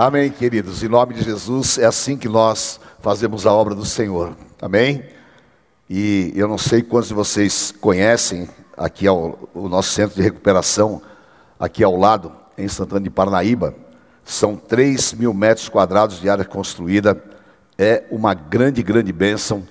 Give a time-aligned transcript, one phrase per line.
[0.00, 0.80] Amém, queridos.
[0.84, 4.36] Em nome de Jesus, é assim que nós fazemos a obra do Senhor.
[4.62, 5.02] Amém?
[5.90, 11.02] E eu não sei quantos de vocês conhecem aqui ao, o nosso centro de recuperação,
[11.58, 13.74] aqui ao lado, em Santana de Parnaíba.
[14.24, 17.20] São 3 mil metros quadrados de área construída.
[17.76, 19.66] É uma grande, grande bênção.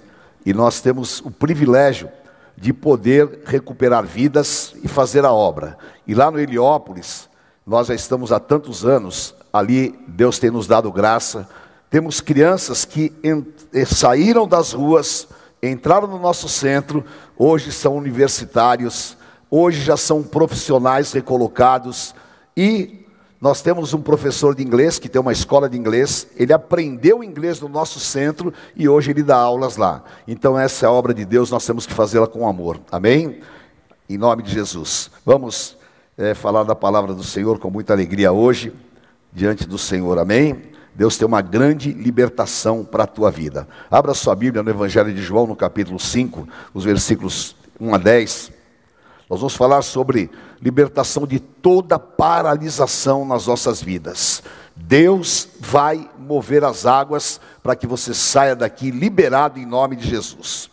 [0.46, 2.10] E nós temos o privilégio
[2.58, 5.78] de poder recuperar vidas e fazer a obra.
[6.06, 7.30] E lá no Heliópolis,
[7.66, 11.48] nós já estamos há tantos anos, ali Deus tem nos dado graça.
[11.90, 13.14] Temos crianças que
[13.74, 15.28] eh, saíram das ruas,
[15.62, 17.04] entraram no nosso centro,
[17.38, 19.18] hoje são universitários,
[19.50, 22.14] hoje já são profissionais recolocados
[22.56, 23.06] e
[23.40, 27.62] nós temos um professor de inglês que tem uma escola de inglês, ele aprendeu inglês
[27.62, 30.04] no nosso centro e hoje ele dá aulas lá.
[30.28, 32.80] Então essa é a obra de Deus, nós temos que fazê-la com amor.
[32.92, 33.42] Amém?
[34.10, 35.12] Em nome de Jesus.
[35.24, 35.78] Vamos
[36.18, 38.74] é, falar da palavra do Senhor com muita alegria hoje,
[39.32, 40.18] diante do Senhor.
[40.20, 40.62] Amém?
[40.98, 43.68] Deus tem uma grande libertação para a tua vida.
[43.90, 48.52] Abra sua Bíblia no Evangelho de João, no capítulo 5, os versículos 1 a 10.
[49.30, 54.42] Nós vamos falar sobre libertação de toda paralisação nas nossas vidas.
[54.76, 60.70] Deus vai mover as águas para que você saia daqui liberado em nome de Jesus.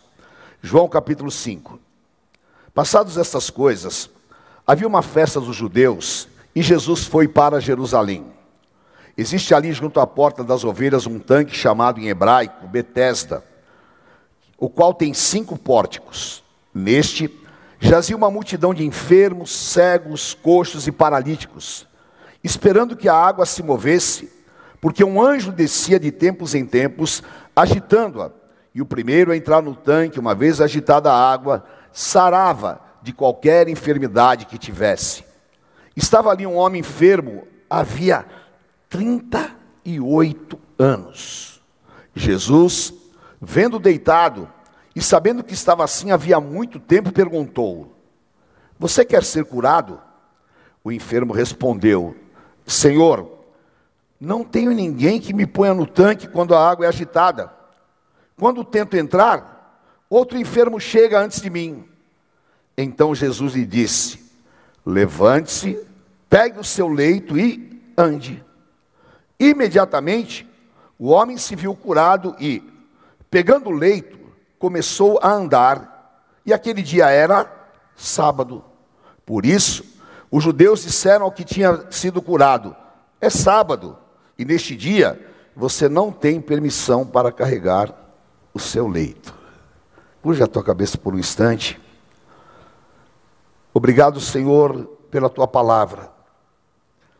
[0.61, 1.79] João capítulo 5.
[2.73, 4.09] Passados estas coisas,
[4.65, 8.34] havia uma festa dos judeus e Jesus foi para Jerusalém.
[9.17, 13.43] Existe ali junto à porta das ovelhas um tanque chamado em hebraico Betesda,
[14.57, 16.43] o qual tem cinco pórticos.
[16.73, 17.31] Neste
[17.79, 21.87] jazia uma multidão de enfermos, cegos, coxos e paralíticos,
[22.43, 24.31] esperando que a água se movesse,
[24.81, 27.23] porque um anjo descia de tempos em tempos,
[27.55, 28.31] agitando-a.
[28.73, 31.63] E o primeiro a entrar no tanque, uma vez agitada a água,
[31.93, 35.23] sarava de qualquer enfermidade que tivesse.
[35.95, 38.25] Estava ali um homem enfermo, havia
[38.95, 41.61] 38 anos.
[42.15, 42.93] Jesus,
[43.41, 44.49] vendo deitado,
[44.95, 47.93] e sabendo que estava assim havia muito tempo, perguntou:
[48.79, 49.99] Você quer ser curado?
[50.81, 52.15] O enfermo respondeu:
[52.65, 53.37] Senhor,
[54.17, 57.51] não tenho ninguém que me ponha no tanque quando a água é agitada.
[58.37, 61.83] Quando tento entrar, outro enfermo chega antes de mim.
[62.77, 64.23] Então Jesus lhe disse:
[64.85, 65.85] Levante-se,
[66.29, 68.44] pegue o seu leito e ande.
[69.39, 70.47] Imediatamente,
[70.97, 72.63] o homem se viu curado e,
[73.29, 74.17] pegando o leito,
[74.57, 77.51] começou a andar, e aquele dia era
[77.95, 78.63] sábado.
[79.25, 79.83] Por isso,
[80.31, 82.75] os judeus disseram ao que tinha sido curado:
[83.19, 83.97] É sábado,
[84.37, 85.19] e neste dia
[85.55, 87.93] você não tem permissão para carregar
[88.53, 89.33] o seu leito.
[90.21, 91.79] Curja a tua cabeça por um instante.
[93.73, 96.11] Obrigado, Senhor, pela tua palavra.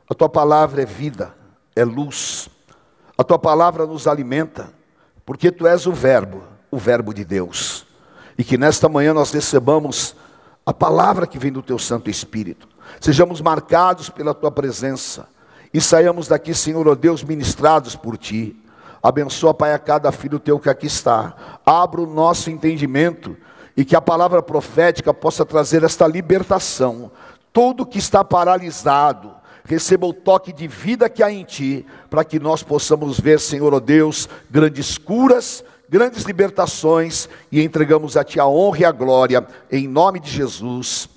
[0.09, 1.36] A tua palavra é vida,
[1.75, 2.50] é luz.
[3.18, 4.74] A tua palavra nos alimenta,
[5.25, 7.86] porque tu és o Verbo o Verbo de Deus.
[8.38, 10.16] E que nesta manhã nós recebamos
[10.66, 12.68] a palavra que vem do Teu Santo Espírito.
[13.00, 15.28] Sejamos marcados pela Tua presença.
[15.74, 18.62] E saiamos daqui, Senhor, ó oh Deus, ministrados por Ti.
[19.02, 21.59] Abençoa, Pai, a cada filho Teu que aqui está.
[21.66, 23.38] Abra o nosso entendimento
[23.78, 27.09] e que a palavra profética possa trazer esta libertação.
[27.53, 29.31] Todo que está paralisado,
[29.66, 33.74] receba o toque de vida que há em Ti, para que nós possamos ver, Senhor,
[33.74, 38.92] ó oh Deus, grandes curas grandes libertações e entregamos a Ti a honra e a
[38.92, 41.09] glória, em nome de Jesus.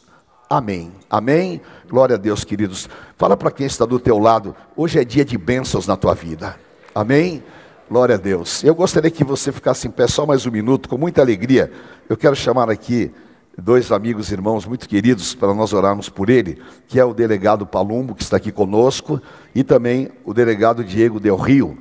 [0.49, 0.93] Amém.
[1.11, 1.61] Amém.
[1.89, 2.89] Glória a Deus, queridos.
[3.17, 6.57] Fala para quem está do teu lado, hoje é dia de bênçãos na tua vida.
[6.95, 7.43] Amém.
[7.91, 8.63] Glória a Deus.
[8.65, 11.73] Eu gostaria que você ficasse em pé só mais um minuto, com muita alegria.
[12.09, 13.13] Eu quero chamar aqui
[13.61, 18.15] dois amigos, irmãos muito queridos, para nós orarmos por ele, que é o delegado Palumbo,
[18.15, 19.21] que está aqui conosco,
[19.55, 21.77] e também o delegado Diego Del Rio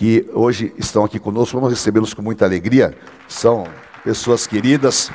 [0.00, 1.58] que hoje estão aqui conosco.
[1.58, 2.96] Vamos recebê-los com muita alegria.
[3.28, 3.64] São
[4.02, 5.10] pessoas queridas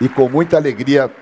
[0.00, 1.14] e com muita alegria.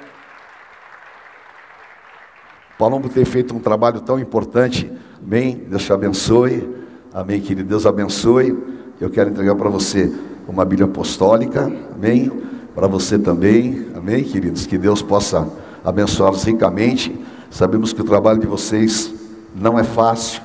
[2.79, 4.89] Palombo tem feito um trabalho tão importante.
[5.21, 5.67] Amém.
[5.69, 6.73] Deus te abençoe.
[7.13, 7.69] Amém, querido.
[7.69, 8.57] Deus abençoe.
[9.01, 10.13] Eu quero entregar para você
[10.47, 11.65] uma Bíblia apostólica.
[11.93, 12.31] Amém.
[12.75, 13.87] Para você também.
[13.95, 14.67] Amém, queridos.
[14.67, 15.49] Que Deus possa
[15.85, 17.19] abençoá-los ricamente.
[17.51, 19.13] Sabemos que o trabalho de vocês
[19.55, 20.43] não é fácil.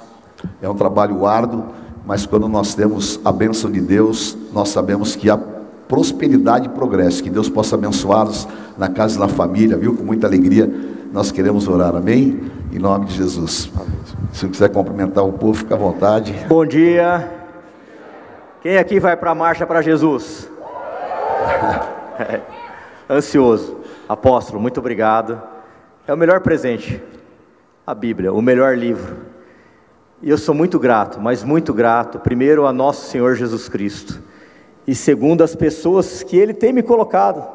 [0.61, 1.77] É um trabalho árduo
[2.07, 5.37] mas quando nós temos a bênção de Deus, nós sabemos que há
[5.89, 8.47] prosperidade e progresso, que Deus possa abençoá-los
[8.77, 9.93] na casa e na família, viu?
[9.93, 10.73] Com muita alegria,
[11.11, 12.49] nós queremos orar, amém?
[12.71, 13.69] Em nome de Jesus.
[14.31, 16.33] Se você quiser cumprimentar o povo, fica à vontade.
[16.47, 17.29] Bom dia.
[18.61, 20.49] Quem aqui vai para a marcha para Jesus?
[23.09, 23.77] Ansioso.
[24.07, 25.41] Apóstolo, muito obrigado.
[26.07, 27.01] É o melhor presente.
[27.85, 29.17] A Bíblia, o melhor livro.
[30.21, 34.19] E eu sou muito grato, mas muito grato, primeiro a nosso Senhor Jesus Cristo,
[34.87, 37.45] e segundo as pessoas que Ele tem me colocado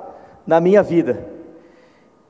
[0.46, 1.28] na minha vida.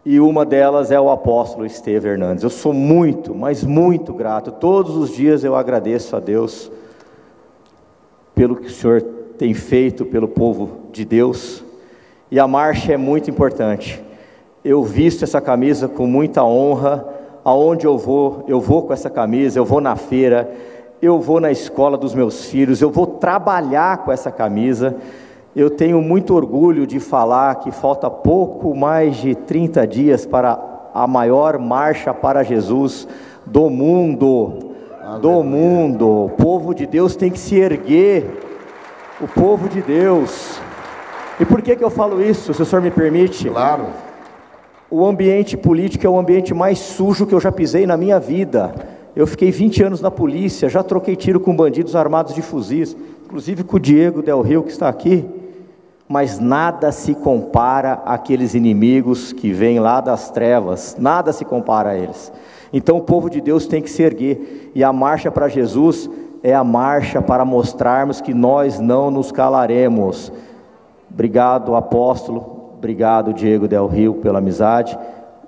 [0.04, 2.42] E uma delas é o apóstolo Esteve Hernandes.
[2.42, 4.50] Eu sou muito, mas muito grato.
[4.50, 6.72] Todos os dias eu agradeço a Deus
[8.34, 9.02] pelo que o Senhor
[9.38, 11.61] tem feito pelo povo de Deus.
[12.32, 14.02] E a marcha é muito importante.
[14.64, 17.06] Eu visto essa camisa com muita honra.
[17.44, 20.50] Aonde eu vou, eu vou com essa camisa, eu vou na feira,
[21.02, 24.96] eu vou na escola dos meus filhos, eu vou trabalhar com essa camisa.
[25.54, 30.58] Eu tenho muito orgulho de falar que falta pouco mais de 30 dias para
[30.94, 33.06] a maior marcha para Jesus
[33.44, 34.70] do mundo.
[35.20, 36.24] Do mundo.
[36.24, 38.24] O povo de Deus tem que se erguer.
[39.20, 40.61] O povo de Deus.
[41.42, 43.50] E por que, que eu falo isso, se o senhor me permite?
[43.50, 43.86] Claro.
[44.88, 48.72] O ambiente político é o ambiente mais sujo que eu já pisei na minha vida.
[49.16, 53.64] Eu fiquei 20 anos na polícia, já troquei tiro com bandidos armados de fuzis, inclusive
[53.64, 55.28] com o Diego Del Rio que está aqui
[56.12, 61.96] mas nada se compara àqueles inimigos que vêm lá das trevas, nada se compara a
[61.96, 62.30] eles.
[62.70, 66.10] Então o povo de Deus tem que se erguer, e a marcha para Jesus
[66.42, 70.30] é a marcha para mostrarmos que nós não nos calaremos.
[71.12, 74.98] Obrigado, apóstolo, obrigado, Diego Del Rio, pela amizade,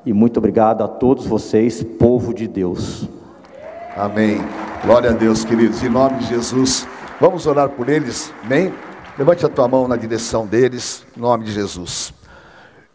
[0.05, 3.09] e muito obrigado a todos vocês, povo de Deus.
[3.97, 4.39] Amém.
[4.85, 6.87] Glória a Deus, queridos, em nome de Jesus.
[7.19, 8.75] Vamos orar por eles, amém?
[9.17, 12.13] Levante a tua mão na direção deles, em nome de Jesus.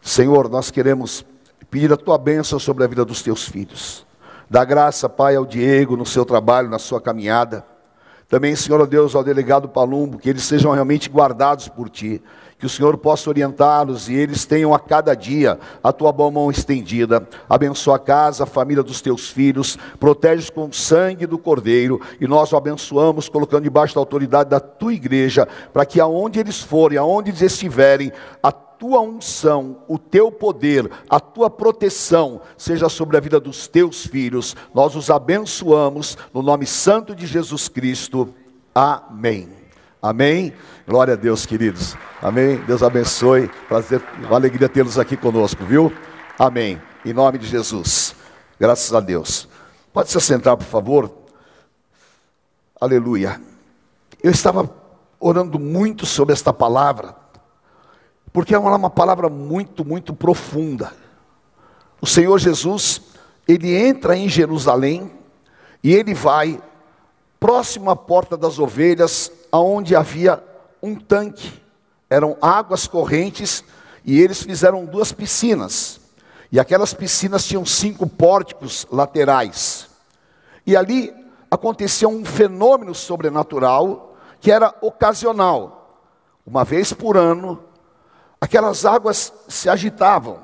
[0.00, 1.26] Senhor, nós queremos
[1.68, 4.06] pedir a tua bênção sobre a vida dos teus filhos.
[4.48, 7.64] Dá graça, Pai, ao Diego no seu trabalho, na sua caminhada.
[8.28, 12.22] Também, Senhor, ó Deus, ao delegado Palumbo, que eles sejam realmente guardados por Ti,
[12.60, 16.50] que o Senhor possa orientá-los e eles tenham a cada dia a Tua boa mão
[16.50, 17.26] estendida.
[17.48, 22.28] Abençoa a casa, a família dos Teus filhos, protege-os com o sangue do Cordeiro e
[22.28, 26.98] nós o abençoamos colocando debaixo da autoridade da Tua igreja, para que aonde eles forem,
[26.98, 28.12] aonde eles estiverem,
[28.42, 34.06] a tua unção, o teu poder, a tua proteção seja sobre a vida dos teus
[34.06, 34.56] filhos.
[34.74, 38.34] Nós os abençoamos no nome santo de Jesus Cristo.
[38.74, 39.59] Amém.
[40.02, 40.52] Amém.
[40.86, 41.96] Glória a Deus, queridos.
[42.22, 42.56] Amém.
[42.66, 43.48] Deus abençoe.
[43.68, 45.92] Prazer, uma alegria tê-los aqui conosco, viu?
[46.38, 46.80] Amém.
[47.04, 48.14] Em nome de Jesus.
[48.58, 49.48] Graças a Deus.
[49.92, 51.10] Pode se sentar, por favor.
[52.80, 53.40] Aleluia.
[54.22, 54.68] Eu estava
[55.18, 57.20] orando muito sobre esta palavra
[58.32, 60.92] porque é uma palavra muito, muito profunda.
[62.00, 63.02] O Senhor Jesus,
[63.46, 65.10] ele entra em Jerusalém
[65.82, 66.60] e ele vai
[67.38, 70.42] próximo à porta das ovelhas, aonde havia
[70.82, 71.60] um tanque.
[72.08, 73.64] Eram águas correntes
[74.04, 76.00] e eles fizeram duas piscinas.
[76.50, 79.88] E aquelas piscinas tinham cinco pórticos laterais.
[80.66, 81.14] E ali
[81.50, 85.98] acontecia um fenômeno sobrenatural que era ocasional.
[86.46, 87.62] Uma vez por ano,
[88.40, 90.38] aquelas águas se agitavam.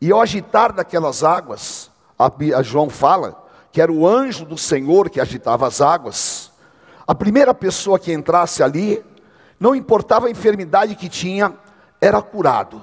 [0.00, 5.20] E ao agitar daquelas águas, a, João fala que era o anjo do Senhor que
[5.20, 6.50] agitava as águas.
[7.06, 9.04] A primeira pessoa que entrasse ali,
[9.60, 11.54] não importava a enfermidade que tinha,
[12.00, 12.82] era curado.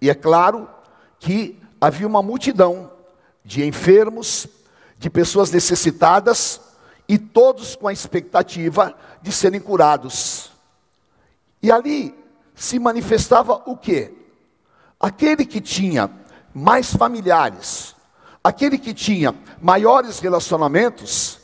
[0.00, 0.68] E é claro
[1.18, 2.90] que havia uma multidão
[3.44, 4.46] de enfermos,
[4.98, 6.60] de pessoas necessitadas,
[7.08, 10.50] e todos com a expectativa de serem curados.
[11.62, 12.14] E ali
[12.54, 14.12] se manifestava o quê?
[14.98, 16.10] Aquele que tinha
[16.52, 17.94] mais familiares,
[18.42, 21.38] aquele que tinha maiores relacionamentos,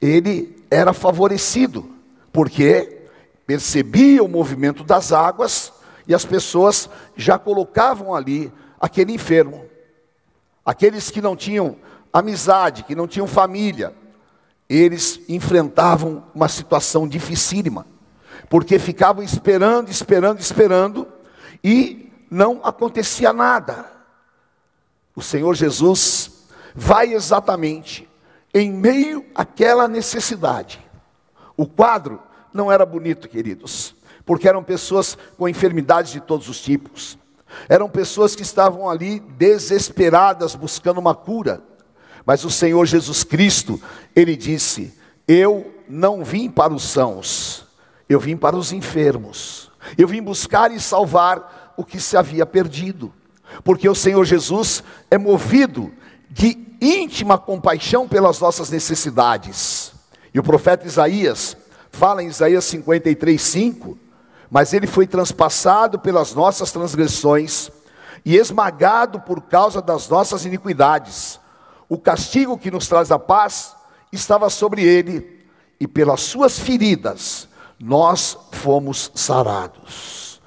[0.00, 1.90] ele era favorecido,
[2.32, 3.08] porque
[3.46, 5.72] percebia o movimento das águas
[6.06, 9.64] e as pessoas já colocavam ali aquele enfermo.
[10.64, 11.76] Aqueles que não tinham
[12.12, 13.94] amizade, que não tinham família,
[14.68, 17.86] eles enfrentavam uma situação dificílima
[18.48, 21.08] porque ficavam esperando, esperando, esperando,
[21.62, 23.86] e não acontecia nada.
[25.14, 28.08] O Senhor Jesus vai exatamente
[28.58, 30.80] em meio àquela necessidade.
[31.54, 32.22] O quadro
[32.54, 33.94] não era bonito, queridos,
[34.24, 37.18] porque eram pessoas com enfermidades de todos os tipos.
[37.68, 41.62] Eram pessoas que estavam ali desesperadas buscando uma cura.
[42.24, 43.78] Mas o Senhor Jesus Cristo,
[44.14, 44.94] ele disse:
[45.28, 47.66] Eu não vim para os sãos,
[48.08, 49.70] eu vim para os enfermos.
[49.98, 53.12] Eu vim buscar e salvar o que se havia perdido.
[53.62, 55.92] Porque o Senhor Jesus é movido
[56.30, 59.92] de íntima compaixão pelas nossas necessidades.
[60.32, 61.56] E o profeta Isaías
[61.90, 63.98] fala em Isaías 53, 5:
[64.50, 67.70] Mas ele foi transpassado pelas nossas transgressões
[68.24, 71.40] e esmagado por causa das nossas iniquidades.
[71.88, 73.74] O castigo que nos traz a paz
[74.12, 75.46] estava sobre ele,
[75.78, 80.40] e pelas suas feridas nós fomos sarados.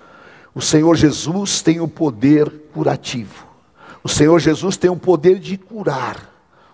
[0.53, 3.48] O Senhor Jesus tem o poder curativo.
[4.09, 6.33] O Senhor Jesus tem o poder de curar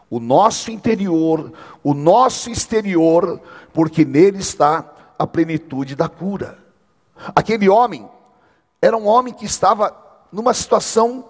[0.09, 1.51] o nosso interior,
[1.83, 3.41] o nosso exterior,
[3.73, 4.89] porque nele está
[5.19, 6.57] a plenitude da cura.
[7.35, 8.09] Aquele homem
[8.81, 9.93] era um homem que estava
[10.31, 11.25] numa situação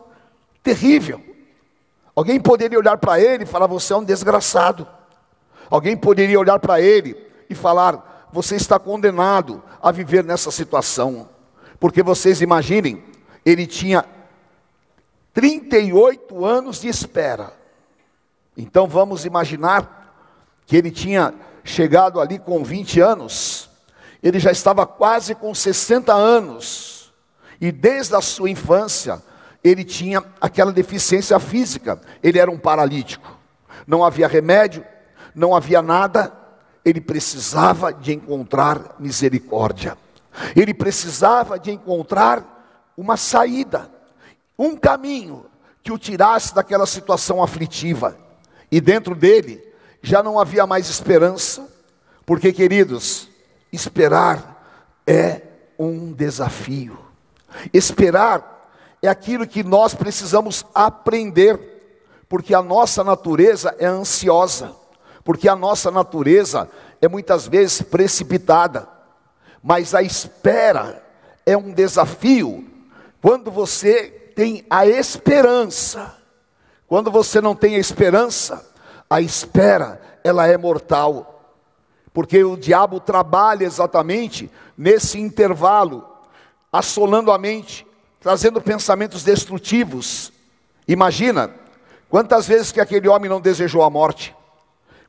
[0.62, 1.20] terrível.
[2.16, 4.88] Alguém poderia olhar para ele e falar: Você é um desgraçado.
[5.72, 7.18] Alguém poderia olhar para ele
[7.50, 11.28] e falar: Você está condenado a viver nessa situação.
[11.80, 13.04] Porque vocês imaginem,
[13.44, 14.06] ele tinha
[15.36, 17.52] 38 anos de espera.
[18.56, 20.16] Então vamos imaginar
[20.66, 23.70] que ele tinha chegado ali com 20 anos,
[24.24, 27.14] ele já estava quase com 60 anos,
[27.60, 29.22] e desde a sua infância,
[29.64, 33.38] ele tinha aquela deficiência física, ele era um paralítico,
[33.86, 34.86] não havia remédio,
[35.34, 36.32] não havia nada,
[36.84, 39.98] ele precisava de encontrar misericórdia,
[40.56, 43.90] ele precisava de encontrar uma saída,
[44.58, 45.46] um caminho
[45.84, 48.18] que o tirasse daquela situação aflitiva.
[48.72, 49.64] E dentro dele
[50.02, 51.68] já não havia mais esperança,
[52.26, 53.30] porque, queridos,
[53.72, 55.42] esperar é
[55.78, 56.98] um desafio.
[57.74, 58.70] Esperar
[59.02, 61.60] é aquilo que nós precisamos aprender,
[62.28, 64.74] porque a nossa natureza é ansiosa,
[65.24, 66.70] porque a nossa natureza
[67.02, 68.88] é muitas vezes precipitada,
[69.62, 71.04] mas a espera
[71.46, 72.66] é um desafio
[73.22, 76.16] quando você tem a esperança
[76.88, 78.66] quando você não tem a esperança,
[79.10, 81.54] a espera, ela é mortal.
[82.14, 86.08] Porque o diabo trabalha exatamente nesse intervalo,
[86.72, 87.86] assolando a mente,
[88.20, 90.32] trazendo pensamentos destrutivos.
[90.88, 91.54] Imagina
[92.08, 94.36] quantas vezes que aquele homem não desejou a morte,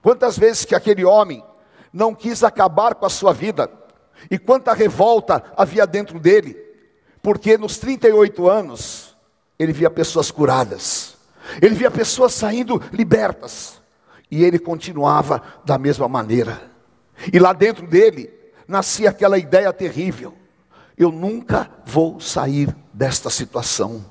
[0.03, 1.45] quantas vezes que aquele homem
[1.93, 3.71] não quis acabar com a sua vida,
[4.31, 6.57] e quanta revolta havia dentro dele,
[7.23, 9.16] porque nos 38 anos
[9.59, 11.17] ele via pessoas curadas,
[11.61, 13.77] ele via pessoas saindo libertas.
[14.29, 16.61] E ele continuava da mesma maneira.
[17.33, 18.29] E lá dentro dele
[18.67, 20.35] nascia aquela ideia terrível:
[20.99, 24.05] eu nunca vou sair desta situação.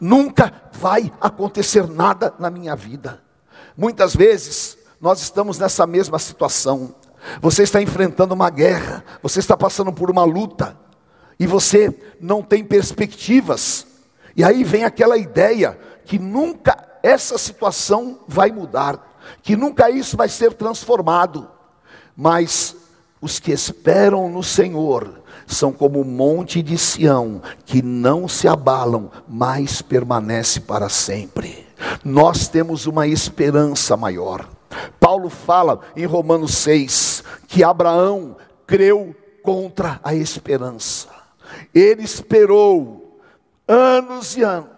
[0.00, 3.20] Nunca vai acontecer nada na minha vida.
[3.76, 6.94] Muitas vezes nós estamos nessa mesma situação.
[7.40, 10.78] Você está enfrentando uma guerra, você está passando por uma luta,
[11.38, 13.86] e você não tem perspectivas.
[14.36, 20.28] E aí vem aquela ideia que nunca essa situação vai mudar, que nunca isso vai
[20.28, 21.48] ser transformado,
[22.14, 22.76] mas
[23.20, 29.10] os que esperam no Senhor são como o monte de Sião, que não se abalam,
[29.26, 31.66] mas permanece para sempre.
[32.04, 34.48] Nós temos uma esperança maior.
[35.00, 41.08] Paulo fala em Romanos 6 que Abraão creu contra a esperança.
[41.72, 43.05] Ele esperou
[43.68, 44.76] anos e anos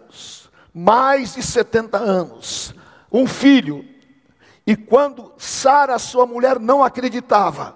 [0.81, 2.73] mais de 70 anos,
[3.11, 3.85] um filho.
[4.65, 7.75] E quando Sara, sua mulher, não acreditava,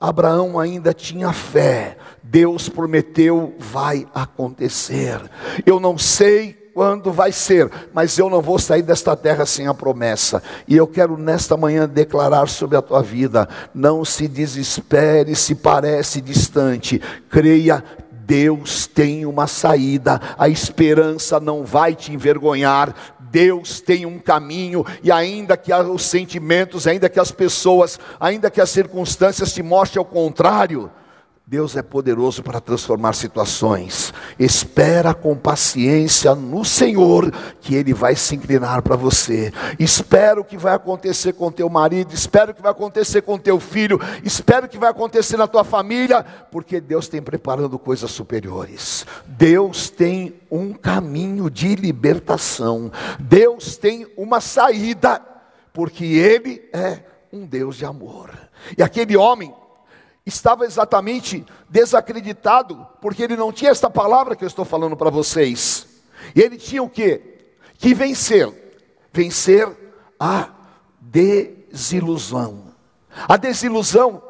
[0.00, 1.96] Abraão ainda tinha fé.
[2.22, 5.20] Deus prometeu, vai acontecer.
[5.64, 9.74] Eu não sei quando vai ser, mas eu não vou sair desta terra sem a
[9.74, 10.42] promessa.
[10.68, 16.20] E eu quero nesta manhã declarar sobre a tua vida: não se desespere se parece
[16.20, 17.82] distante, creia
[18.26, 25.12] Deus tem uma saída, a esperança não vai te envergonhar, Deus tem um caminho, e
[25.12, 30.04] ainda que os sentimentos, ainda que as pessoas, ainda que as circunstâncias te mostrem o
[30.04, 30.90] contrário,
[31.48, 34.12] Deus é poderoso para transformar situações.
[34.36, 39.52] Espera com paciência no Senhor, que Ele vai se inclinar para você.
[39.78, 43.60] Espera o que vai acontecer com teu marido, espera o que vai acontecer com teu
[43.60, 49.06] filho, espera o que vai acontecer na tua família, porque Deus tem preparando coisas superiores.
[49.24, 52.90] Deus tem um caminho de libertação.
[53.20, 55.22] Deus tem uma saída,
[55.72, 58.30] porque Ele é um Deus de amor.
[58.76, 59.54] E aquele homem
[60.26, 65.86] estava exatamente desacreditado, porque ele não tinha esta palavra que eu estou falando para vocês.
[66.34, 67.22] E ele tinha o que?
[67.78, 68.52] Que vencer.
[69.12, 69.68] Vencer
[70.18, 70.50] a
[71.00, 72.74] desilusão.
[73.28, 74.22] A desilusão,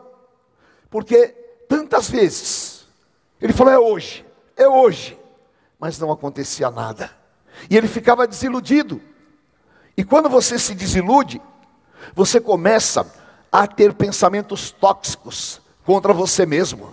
[0.89, 1.29] porque
[1.69, 2.87] tantas vezes
[3.41, 4.25] ele falou: é hoje,
[4.57, 5.19] é hoje,
[5.79, 7.11] mas não acontecia nada.
[7.69, 9.01] E ele ficava desiludido.
[9.97, 11.41] E quando você se desilude,
[12.15, 13.11] você começa
[13.51, 16.89] a ter pensamentos tóxicos, contra você mesmo.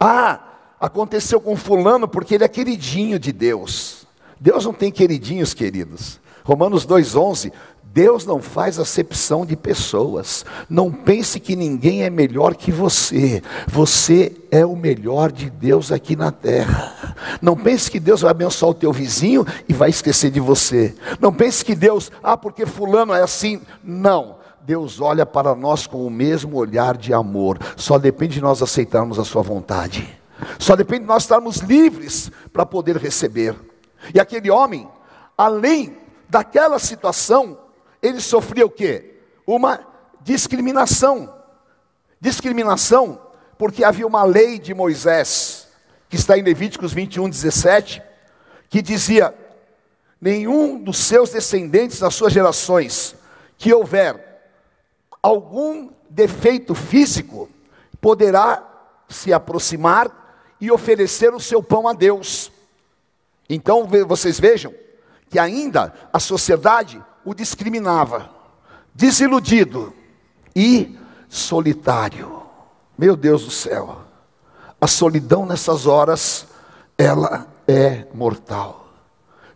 [0.00, 0.40] Ah,
[0.80, 4.06] aconteceu com fulano porque ele é queridinho de Deus.
[4.40, 6.18] Deus não tem queridinhos, queridos.
[6.42, 10.44] Romanos 2:11, Deus não faz acepção de pessoas.
[10.68, 13.42] Não pense que ninguém é melhor que você.
[13.66, 17.16] Você é o melhor de Deus aqui na terra.
[17.40, 20.94] Não pense que Deus vai abençoar o teu vizinho e vai esquecer de você.
[21.18, 23.62] Não pense que Deus, ah, porque fulano é assim.
[23.82, 24.36] Não.
[24.66, 27.56] Deus olha para nós com o mesmo olhar de amor.
[27.76, 30.18] Só depende de nós aceitarmos a sua vontade.
[30.58, 33.54] Só depende de nós estarmos livres para poder receber.
[34.12, 34.88] E aquele homem,
[35.38, 35.96] além
[36.28, 37.56] daquela situação,
[38.02, 39.20] ele sofria o quê?
[39.46, 39.78] Uma
[40.20, 41.32] discriminação.
[42.20, 43.20] Discriminação,
[43.56, 45.68] porque havia uma lei de Moisés,
[46.08, 48.02] que está em Levíticos 21, 17,
[48.68, 49.32] que dizia:
[50.20, 53.14] nenhum dos seus descendentes nas suas gerações
[53.56, 54.25] que houver
[55.26, 57.50] algum defeito físico
[58.00, 58.62] poderá
[59.08, 62.52] se aproximar e oferecer o seu pão a Deus.
[63.50, 64.72] Então vocês vejam
[65.28, 68.30] que ainda a sociedade o discriminava,
[68.94, 69.92] desiludido
[70.54, 70.96] e
[71.28, 72.42] solitário.
[72.96, 74.02] Meu Deus do céu,
[74.80, 76.46] a solidão nessas horas,
[76.96, 78.88] ela é mortal.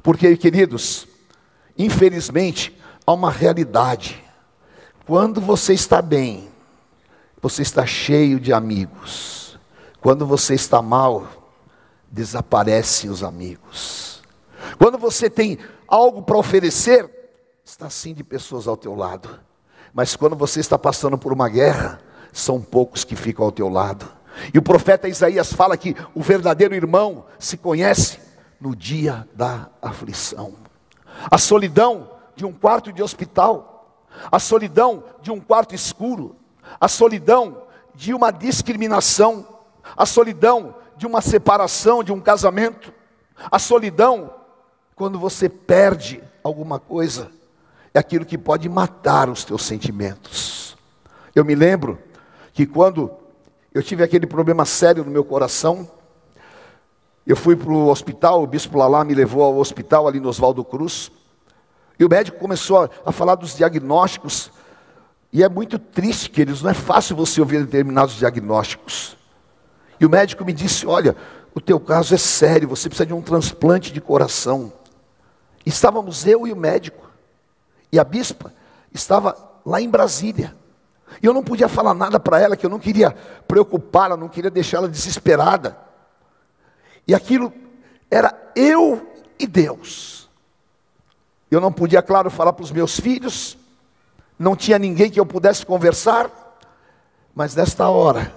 [0.02, 1.06] Porque, queridos,
[1.78, 4.29] infelizmente, há uma realidade.
[5.10, 6.48] Quando você está bem,
[7.42, 9.58] você está cheio de amigos.
[10.00, 11.26] Quando você está mal,
[12.08, 14.22] desaparecem os amigos.
[14.78, 17.10] Quando você tem algo para oferecer,
[17.64, 19.40] está sim de pessoas ao teu lado.
[19.92, 22.00] Mas quando você está passando por uma guerra,
[22.32, 24.08] são poucos que ficam ao teu lado.
[24.54, 28.20] E o profeta Isaías fala que o verdadeiro irmão se conhece
[28.60, 30.54] no dia da aflição.
[31.28, 33.69] A solidão de um quarto de hospital,
[34.30, 36.36] a solidão de um quarto escuro,
[36.80, 37.62] a solidão
[37.94, 39.46] de uma discriminação,
[39.96, 42.92] a solidão de uma separação, de um casamento,
[43.50, 44.34] a solidão
[44.94, 47.30] quando você perde alguma coisa
[47.92, 50.76] é aquilo que pode matar os teus sentimentos.
[51.34, 51.98] Eu me lembro
[52.52, 53.10] que quando
[53.72, 55.88] eu tive aquele problema sério no meu coração,
[57.26, 60.64] eu fui para o hospital, o bispo Lalá me levou ao hospital ali no Oswaldo
[60.64, 61.10] Cruz,
[62.00, 64.50] e o médico começou a, a falar dos diagnósticos,
[65.30, 69.18] e é muito triste, queridos, não é fácil você ouvir determinados diagnósticos.
[70.00, 71.14] E o médico me disse: Olha,
[71.54, 74.72] o teu caso é sério, você precisa de um transplante de coração.
[75.64, 77.08] Estávamos eu e o médico.
[77.92, 78.52] E a bispa
[78.92, 80.56] estava lá em Brasília.
[81.22, 83.14] E eu não podia falar nada para ela, que eu não queria
[83.46, 85.76] preocupá-la, não queria deixá-la desesperada.
[87.06, 87.52] E aquilo
[88.10, 89.06] era eu
[89.38, 90.19] e Deus.
[91.50, 93.58] Eu não podia, claro, falar para os meus filhos,
[94.38, 96.30] não tinha ninguém que eu pudesse conversar,
[97.34, 98.32] mas nesta hora,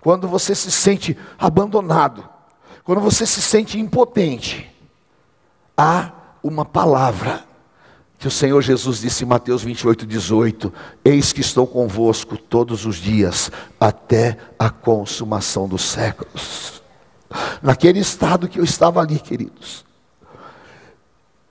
[0.00, 2.28] quando você se sente abandonado,
[2.84, 4.70] quando você se sente impotente,
[5.76, 7.44] há uma palavra
[8.18, 10.72] que o Senhor Jesus disse em Mateus 28, 18:
[11.04, 16.82] Eis que estou convosco todos os dias, até a consumação dos séculos.
[17.60, 19.85] Naquele estado que eu estava ali, queridos,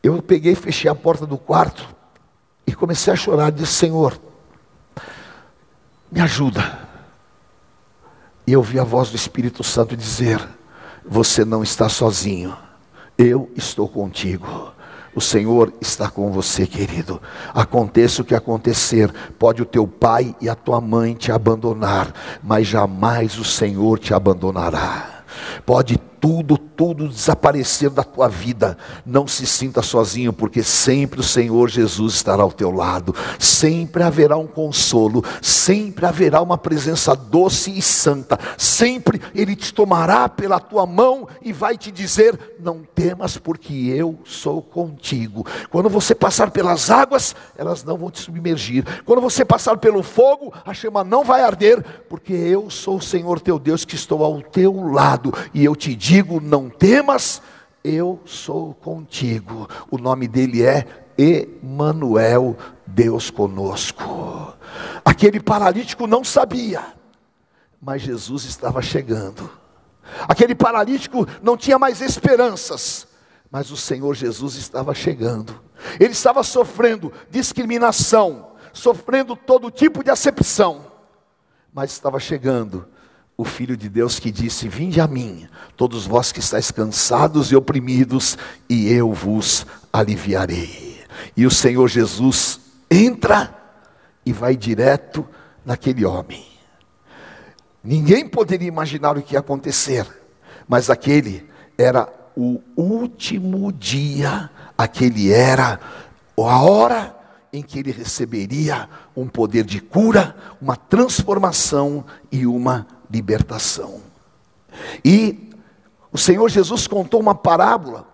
[0.06, 1.88] eu peguei, fechei a porta do quarto
[2.68, 3.52] e comecei a chorar.
[3.52, 4.20] Disse: Senhor,
[6.12, 6.80] me ajuda.
[8.48, 10.40] E eu vi a voz do Espírito Santo dizer:
[11.06, 12.56] Você não está sozinho,
[13.18, 14.74] eu estou contigo.
[15.16, 17.22] O Senhor está com você, querido.
[17.54, 22.14] Aconteça o que acontecer, pode o teu pai e a tua mãe te abandonar,
[22.44, 25.24] mas jamais o Senhor te abandonará.
[25.66, 28.76] Pode tudo, tudo desaparecer da tua vida.
[29.06, 33.14] Não se sinta sozinho, porque sempre o Senhor Jesus estará ao teu lado.
[33.38, 38.40] Sempre haverá um consolo, sempre haverá uma presença doce e santa.
[38.58, 44.18] Sempre Ele te tomará pela tua mão e vai te dizer: Não temas, porque eu
[44.26, 45.46] sou contigo.
[45.70, 48.84] Quando você passar pelas águas, elas não vão te submergir.
[49.06, 53.40] Quando você passar pelo fogo, a chama não vai arder, porque eu sou o Senhor
[53.40, 57.42] teu Deus que estou ao teu lado e eu te digo digo: não temas,
[57.84, 59.68] eu sou contigo.
[59.92, 60.86] O nome dele é
[61.18, 64.54] Emanuel, Deus conosco.
[65.04, 66.84] Aquele paralítico não sabia,
[67.82, 69.50] mas Jesus estava chegando.
[70.28, 73.08] Aquele paralítico não tinha mais esperanças,
[73.52, 75.60] mas o Senhor Jesus estava chegando.
[76.00, 80.86] Ele estava sofrendo discriminação, sofrendo todo tipo de acepção,
[81.74, 82.88] mas estava chegando
[83.38, 87.56] o Filho de Deus que disse: Vinde a mim, todos vós que estáis cansados e
[87.56, 88.38] oprimidos,
[88.70, 91.04] e eu vos aliviarei.
[91.36, 93.54] E o Senhor Jesus entra
[94.26, 95.28] e vai direto
[95.66, 96.46] naquele homem.
[97.84, 100.08] Ninguém poderia imaginar o que ia acontecer,
[100.68, 105.80] mas aquele era o último dia, aquele era
[106.38, 107.16] a hora
[107.56, 114.02] em que ele receberia um poder de cura, uma transformação e uma libertação.
[115.04, 115.52] E
[116.12, 118.08] o Senhor Jesus contou uma parábola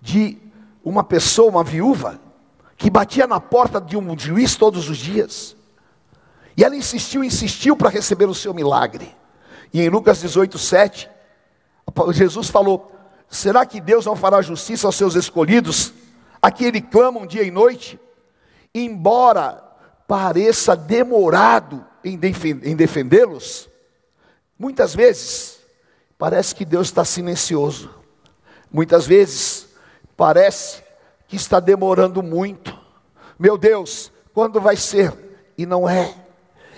[0.00, 0.38] de
[0.82, 2.18] uma pessoa, uma viúva,
[2.76, 5.54] que batia na porta de um juiz todos os dias.
[6.56, 9.14] E ela insistiu, insistiu para receber o seu milagre.
[9.72, 11.10] E em Lucas 18, 7,
[12.12, 12.92] Jesus falou:
[13.28, 15.92] Será que Deus não fará justiça aos seus escolhidos,
[16.40, 17.98] a que ele clama um dia e noite?
[18.74, 19.62] Embora
[20.06, 22.16] pareça demorado em
[22.76, 23.68] defendê-los,
[24.58, 25.60] muitas vezes
[26.18, 27.90] parece que Deus está silencioso,
[28.70, 29.68] muitas vezes
[30.16, 30.82] parece
[31.28, 32.78] que está demorando muito.
[33.38, 35.12] Meu Deus, quando vai ser?
[35.56, 36.14] E não é.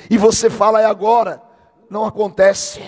[0.09, 1.43] E você fala, é agora,
[1.91, 2.81] não acontece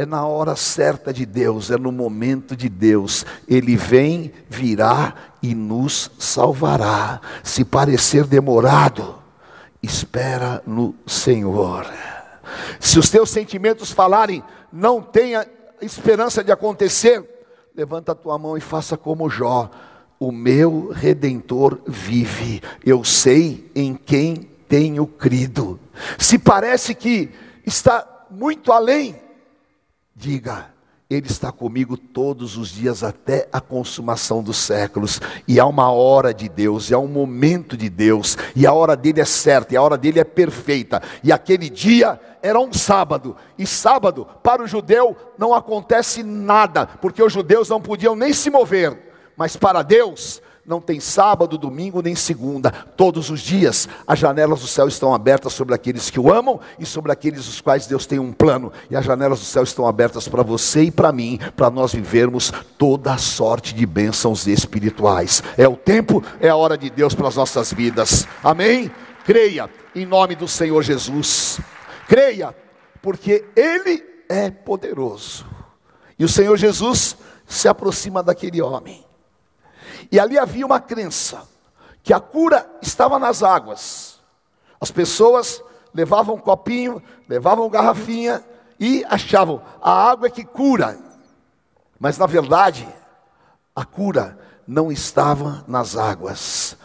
[0.00, 3.26] é na hora certa de Deus, é no momento de Deus.
[3.48, 7.20] Ele vem, virá e nos salvará.
[7.42, 9.18] Se parecer demorado,
[9.82, 11.84] espera no Senhor.
[12.78, 14.40] Se os teus sentimentos falarem,
[14.72, 15.44] não tenha
[15.82, 17.28] esperança de acontecer,
[17.74, 19.68] levanta a tua mão e faça como Jó.
[20.20, 22.62] O meu redentor vive.
[22.86, 25.80] Eu sei em quem tenho crido.
[26.16, 27.30] Se parece que
[27.66, 29.26] está muito além,
[30.20, 30.66] Diga,
[31.08, 35.20] Ele está comigo todos os dias até a consumação dos séculos.
[35.46, 38.96] E há uma hora de Deus, e há um momento de Deus, e a hora
[38.96, 41.00] dele é certa, e a hora dele é perfeita.
[41.22, 47.22] E aquele dia era um sábado, e sábado para o judeu não acontece nada, porque
[47.22, 48.98] os judeus não podiam nem se mover.
[49.36, 52.70] Mas para Deus, não tem sábado, domingo nem segunda.
[52.70, 56.84] Todos os dias as janelas do céu estão abertas sobre aqueles que o amam e
[56.84, 58.70] sobre aqueles os quais Deus tem um plano.
[58.90, 62.52] E as janelas do céu estão abertas para você e para mim, para nós vivermos
[62.76, 65.42] toda a sorte de bênçãos espirituais.
[65.56, 68.28] É o tempo, é a hora de Deus para as nossas vidas.
[68.44, 68.90] Amém?
[69.24, 71.60] Creia em nome do Senhor Jesus.
[72.06, 72.54] Creia,
[73.00, 75.46] porque Ele é poderoso.
[76.18, 79.07] E o Senhor Jesus se aproxima daquele homem.
[80.10, 81.42] E ali havia uma crença
[82.02, 84.18] que a cura estava nas águas.
[84.80, 88.44] As pessoas levavam um copinho, levavam garrafinha
[88.78, 90.98] e achavam a água é que cura.
[91.98, 92.88] Mas na verdade,
[93.74, 96.76] a cura não estava nas águas.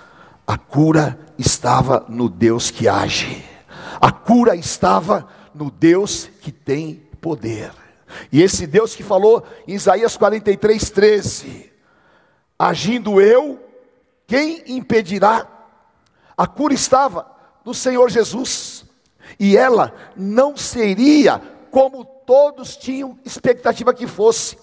[0.46, 3.46] A cura estava no Deus que age.
[4.02, 7.72] A cura estava no Deus que tem poder.
[8.32, 11.73] E esse Deus que falou em Isaías 43, 13:
[12.64, 13.60] Agindo eu,
[14.26, 15.46] quem impedirá?
[16.38, 17.30] A cura estava
[17.66, 18.86] no Senhor Jesus,
[19.38, 24.58] e ela não seria como todos tinham expectativa que fosse.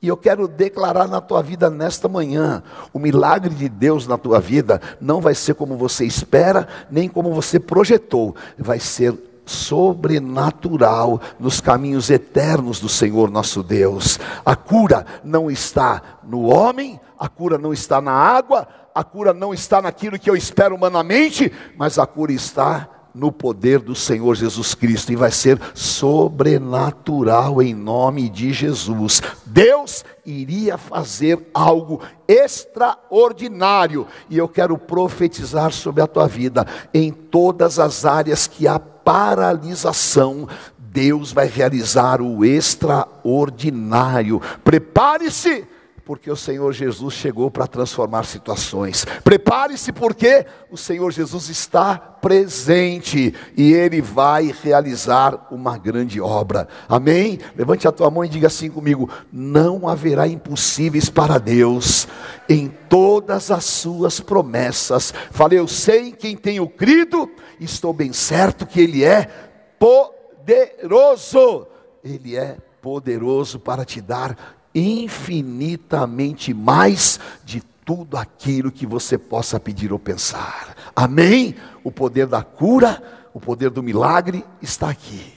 [0.00, 4.40] E eu quero declarar na tua vida nesta manhã: o milagre de Deus na tua
[4.40, 9.12] vida não vai ser como você espera, nem como você projetou, vai ser
[9.44, 14.18] sobrenatural nos caminhos eternos do Senhor nosso Deus.
[14.44, 19.52] A cura não está no homem, a cura não está na água, a cura não
[19.52, 24.74] está naquilo que eu espero humanamente, mas a cura está no poder do Senhor Jesus
[24.74, 29.20] Cristo e vai ser sobrenatural em nome de Jesus.
[29.44, 37.78] Deus iria fazer algo extraordinário e eu quero profetizar sobre a tua vida em todas
[37.78, 40.48] as áreas que há paralisação.
[40.78, 44.40] Deus vai realizar o extraordinário.
[44.62, 45.66] Prepare-se
[46.12, 49.06] porque o Senhor Jesus chegou para transformar situações.
[49.24, 56.68] Prepare-se, porque o Senhor Jesus está presente e Ele vai realizar uma grande obra.
[56.86, 57.38] Amém?
[57.56, 62.06] Levante a tua mão e diga assim comigo: não haverá impossíveis para Deus
[62.46, 65.14] em todas as suas promessas.
[65.30, 67.26] Falei, eu sei em quem tenho crido,
[67.58, 69.30] estou bem certo que Ele é
[69.78, 71.66] poderoso.
[72.04, 79.92] Ele é poderoso para te dar infinitamente mais de tudo aquilo que você possa pedir
[79.92, 80.76] ou pensar.
[80.94, 81.56] Amém?
[81.82, 83.02] O poder da cura,
[83.34, 85.34] o poder do milagre está aqui.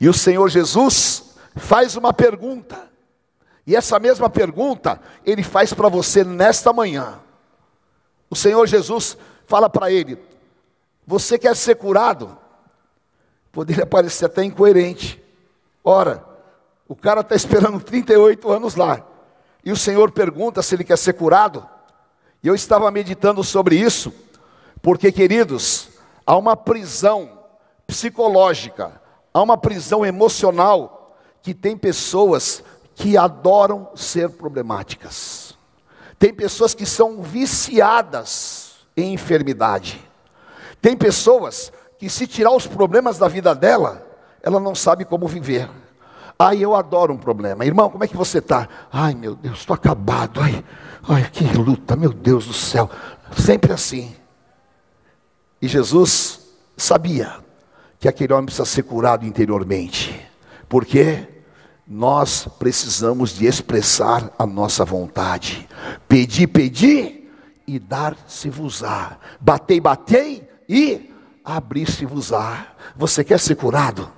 [0.00, 2.88] E o Senhor Jesus faz uma pergunta.
[3.66, 7.20] E essa mesma pergunta ele faz para você nesta manhã.
[8.30, 9.16] O Senhor Jesus
[9.46, 10.18] fala para ele:
[11.06, 12.36] Você quer ser curado?
[13.52, 15.22] Poderia parecer até incoerente.
[15.82, 16.24] Ora,
[16.88, 19.06] o cara está esperando 38 anos lá.
[19.64, 21.68] E o Senhor pergunta se ele quer ser curado.
[22.42, 24.12] E eu estava meditando sobre isso,
[24.80, 25.90] porque, queridos,
[26.24, 27.38] há uma prisão
[27.86, 29.00] psicológica,
[29.32, 32.62] há uma prisão emocional que tem pessoas
[32.94, 35.56] que adoram ser problemáticas.
[36.18, 38.68] Tem pessoas que são viciadas
[39.02, 40.04] enfermidade.
[40.80, 44.06] Tem pessoas que, se tirar os problemas da vida dela,
[44.42, 45.68] ela não sabe como viver.
[46.38, 47.66] Ai, eu adoro um problema.
[47.66, 48.68] Irmão, como é que você está?
[48.92, 50.40] Ai, meu Deus, estou acabado.
[50.40, 50.64] Ai,
[51.08, 52.88] ai, que luta, meu Deus do céu.
[53.36, 54.14] Sempre assim.
[55.60, 56.40] E Jesus
[56.76, 57.34] sabia
[57.98, 60.24] que aquele homem precisa ser curado interiormente.
[60.68, 61.26] Porque
[61.84, 65.68] nós precisamos de expressar a nossa vontade.
[66.06, 67.32] Pedir, pedir
[67.66, 69.18] e dar-se-vos-á.
[69.40, 71.12] Batei, batei e
[71.44, 72.68] abrir-se-vos-á.
[72.94, 74.08] Você quer ser curado?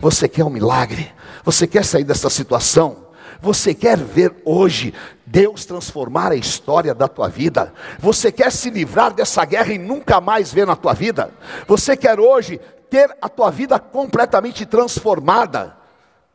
[0.00, 1.12] Você quer um milagre?
[1.44, 3.08] Você quer sair dessa situação?
[3.40, 4.92] Você quer ver hoje
[5.24, 7.72] Deus transformar a história da tua vida?
[7.98, 11.32] Você quer se livrar dessa guerra e nunca mais ver na tua vida?
[11.66, 15.76] Você quer hoje ter a tua vida completamente transformada?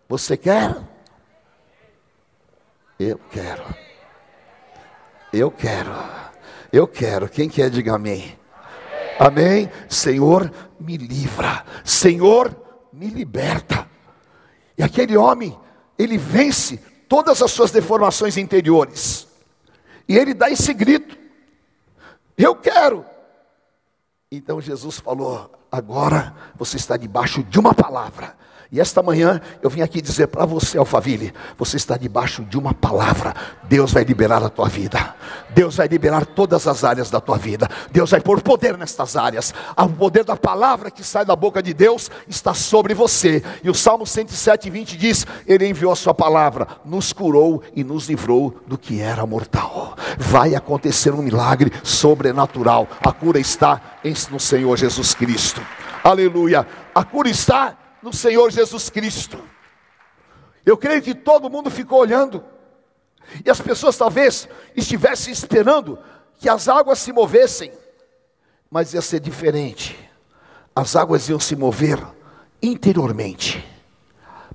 [0.08, 0.76] Você quer?
[3.00, 3.64] Eu quero.
[5.32, 5.92] Eu quero.
[6.72, 7.30] Eu quero.
[7.30, 8.40] Quem quer, diga amém.
[9.20, 9.70] Amém.
[9.90, 11.64] Senhor, me livra.
[11.84, 12.56] Senhor,
[12.92, 13.88] me liberta.
[14.78, 15.58] E aquele homem,
[15.98, 19.28] ele vence todas as suas deformações interiores.
[20.08, 21.18] E ele dá esse grito:
[22.38, 23.06] Eu quero.
[24.32, 28.36] Então Jesus falou: Agora você está debaixo de uma palavra.
[28.76, 32.74] E esta manhã eu vim aqui dizer para você, Alfaville, você está debaixo de uma
[32.74, 33.34] palavra.
[33.64, 35.16] Deus vai liberar a tua vida.
[35.52, 37.70] Deus vai liberar todas as áreas da tua vida.
[37.90, 39.54] Deus vai pôr poder nestas áreas.
[39.78, 43.42] O poder da palavra que sai da boca de Deus está sobre você.
[43.64, 48.10] E o Salmo 107, 20 diz: Ele enviou a sua palavra, nos curou e nos
[48.10, 49.96] livrou do que era mortal.
[50.18, 52.90] Vai acontecer um milagre sobrenatural.
[53.00, 53.80] A cura está
[54.30, 55.62] no Senhor Jesus Cristo.
[56.04, 56.68] Aleluia.
[56.94, 59.40] A cura está no Senhor Jesus Cristo.
[60.64, 62.44] Eu creio que todo mundo ficou olhando,
[63.44, 65.98] e as pessoas talvez estivessem esperando
[66.38, 67.72] que as águas se movessem,
[68.70, 69.98] mas ia ser diferente.
[70.76, 71.98] As águas iam se mover
[72.62, 73.66] interiormente,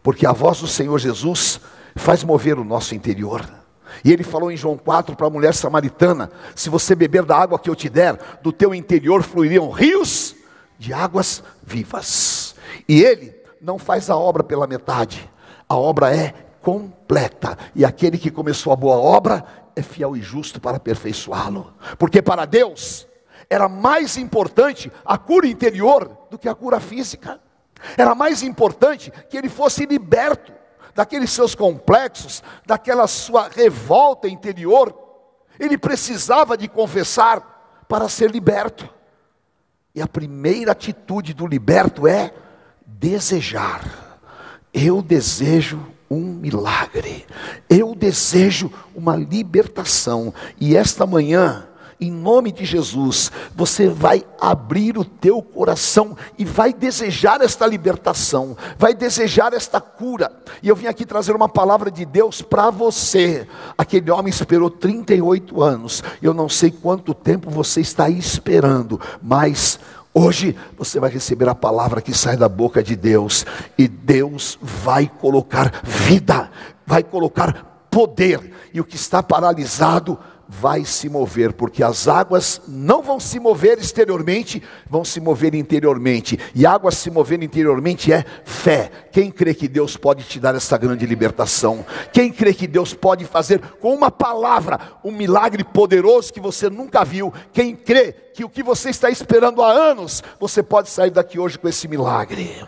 [0.00, 1.60] porque a voz do Senhor Jesus
[1.96, 3.44] faz mover o nosso interior.
[4.04, 7.58] E ele falou em João 4 para a mulher samaritana: Se você beber da água
[7.58, 10.36] que eu te der, do teu interior fluiriam rios
[10.78, 12.54] de águas vivas.
[12.88, 15.30] E ele não faz a obra pela metade,
[15.68, 19.44] a obra é completa, e aquele que começou a boa obra
[19.74, 23.06] é fiel e justo para aperfeiçoá-lo, porque para Deus
[23.48, 27.40] era mais importante a cura interior do que a cura física,
[27.96, 30.52] era mais importante que ele fosse liberto
[30.94, 34.94] daqueles seus complexos, daquela sua revolta interior,
[35.58, 38.88] ele precisava de confessar para ser liberto.
[39.94, 42.32] E a primeira atitude do liberto é
[42.98, 44.18] desejar.
[44.72, 47.24] Eu desejo um milagre.
[47.68, 50.34] Eu desejo uma libertação.
[50.60, 51.68] E esta manhã,
[52.00, 58.56] em nome de Jesus, você vai abrir o teu coração e vai desejar esta libertação,
[58.78, 60.32] vai desejar esta cura.
[60.62, 63.46] E eu vim aqui trazer uma palavra de Deus para você.
[63.76, 66.02] Aquele homem esperou 38 anos.
[66.20, 69.78] Eu não sei quanto tempo você está esperando, mas
[70.12, 73.46] Hoje você vai receber a palavra que sai da boca de Deus,
[73.78, 76.50] e Deus vai colocar vida,
[76.84, 80.18] vai colocar poder, e o que está paralisado
[80.52, 86.36] vai se mover, porque as águas não vão se mover exteriormente, vão se mover interiormente.
[86.52, 88.90] E água se mover interiormente é fé.
[89.12, 91.86] Quem crê que Deus pode te dar essa grande libertação?
[92.12, 97.04] Quem crê que Deus pode fazer com uma palavra um milagre poderoso que você nunca
[97.04, 97.32] viu?
[97.52, 101.60] Quem crê que o que você está esperando há anos, você pode sair daqui hoje
[101.60, 102.66] com esse milagre?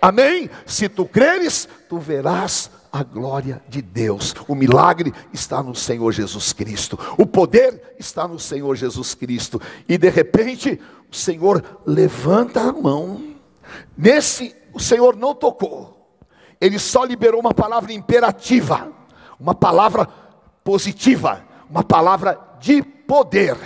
[0.00, 0.48] Amém?
[0.64, 4.32] Se tu creres, tu verás a glória de Deus.
[4.46, 6.96] O milagre está no Senhor Jesus Cristo.
[7.18, 9.60] O poder está no Senhor Jesus Cristo.
[9.88, 10.80] E de repente,
[11.10, 13.34] o Senhor levanta a mão.
[13.98, 16.08] Nesse, o Senhor não tocou.
[16.60, 18.92] Ele só liberou uma palavra imperativa,
[19.40, 20.08] uma palavra
[20.62, 23.56] positiva, uma palavra de poder.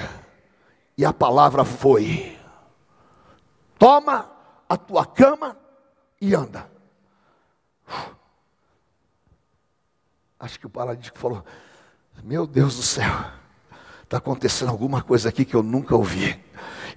[0.96, 2.34] E a palavra foi:
[3.78, 4.30] Toma
[4.66, 5.54] a tua cama
[6.18, 6.66] e anda.
[10.38, 11.44] Acho que o paralítico falou:
[12.22, 13.12] Meu Deus do céu,
[14.02, 16.38] está acontecendo alguma coisa aqui que eu nunca ouvi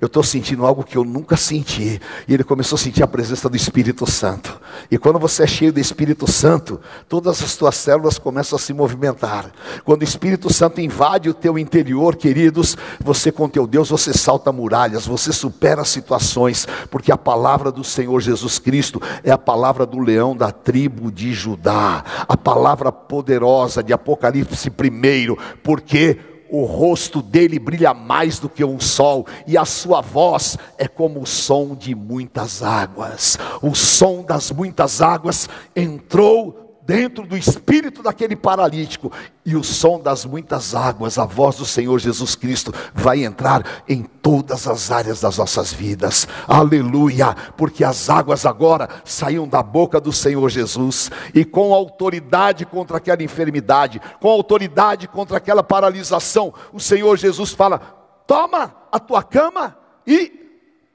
[0.02, 2.02] eu estou sentindo algo que eu nunca senti.
[2.28, 4.60] E ele começou a sentir a presença do Espírito Santo.
[4.90, 8.74] E quando você é cheio do Espírito Santo, todas as tuas células começam a se
[8.74, 9.52] movimentar.
[9.86, 14.52] Quando o Espírito Santo invade o teu interior, queridos, você com teu Deus, você salta
[14.52, 20.00] muralhas, você supera situações, porque a palavra do Senhor Jesus Cristo é a palavra do
[20.00, 27.58] leão da tribo de Judá, a palavra poderosa de Apocalipse primeiro, porque o rosto dele
[27.58, 31.96] brilha mais do que um sol, e a sua voz é como o som de
[31.96, 33.40] muitas águas.
[33.62, 39.14] O som das muitas águas entrou dentro do espírito daquele paralítico,
[39.46, 44.04] e o som das muitas águas, a voz do Senhor Jesus Cristo, vai entrar em
[44.04, 50.12] todas as áreas das nossas vidas, aleluia, porque as águas agora saíam da boca do
[50.12, 57.18] Senhor Jesus, e com autoridade contra aquela enfermidade, com autoridade contra aquela paralisação, o Senhor
[57.18, 57.80] Jesus fala:
[58.28, 60.30] toma a tua cama e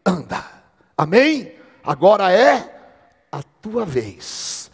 [0.05, 0.45] anda,
[0.95, 1.55] amém?
[1.83, 2.99] Agora é
[3.33, 4.66] a tua vez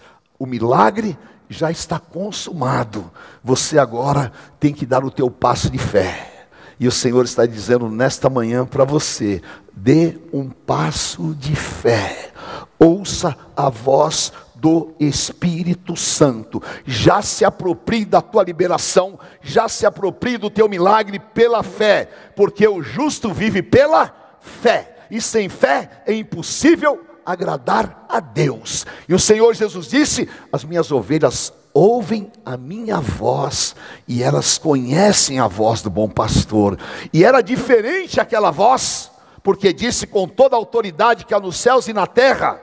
[0.42, 1.16] o milagre
[1.48, 3.09] já está consumado.
[3.44, 6.48] Você agora tem que dar o teu passo de fé.
[6.81, 9.40] E o Senhor está dizendo nesta manhã para você:
[9.72, 12.33] dê um passo de fé.
[12.76, 16.61] Ouça a voz do Espírito Santo.
[16.85, 22.66] Já se aproprie da tua liberação, já se aproprie do teu milagre pela fé, porque
[22.66, 25.07] o justo vive pela fé.
[25.09, 28.87] E sem fé é impossível agradar a Deus.
[29.08, 33.74] E o Senhor Jesus disse: As minhas ovelhas ouvem a minha voz
[34.06, 36.78] e elas conhecem a voz do bom pastor.
[37.12, 39.11] E era diferente aquela voz,
[39.42, 42.61] porque disse com toda a autoridade que há nos céus e na terra: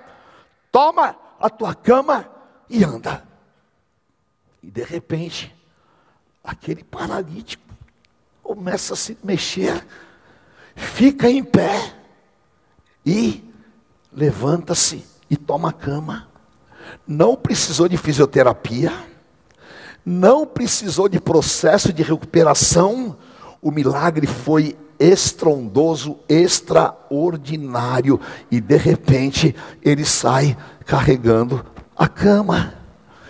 [0.71, 2.29] Toma a tua cama
[2.69, 3.23] e anda.
[4.61, 5.55] E de repente,
[6.43, 7.63] aquele paralítico
[8.43, 9.85] começa a se mexer,
[10.75, 11.93] fica em pé
[13.05, 13.48] e
[14.19, 16.27] levanta-se e toma a cama.
[17.07, 18.91] Não precisou de fisioterapia,
[20.05, 23.15] não precisou de processo de recuperação,
[23.61, 28.19] o milagre foi estrondoso, extraordinário,
[28.51, 32.73] e de repente ele sai carregando a cama.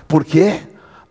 [0.08, 0.62] Por quê?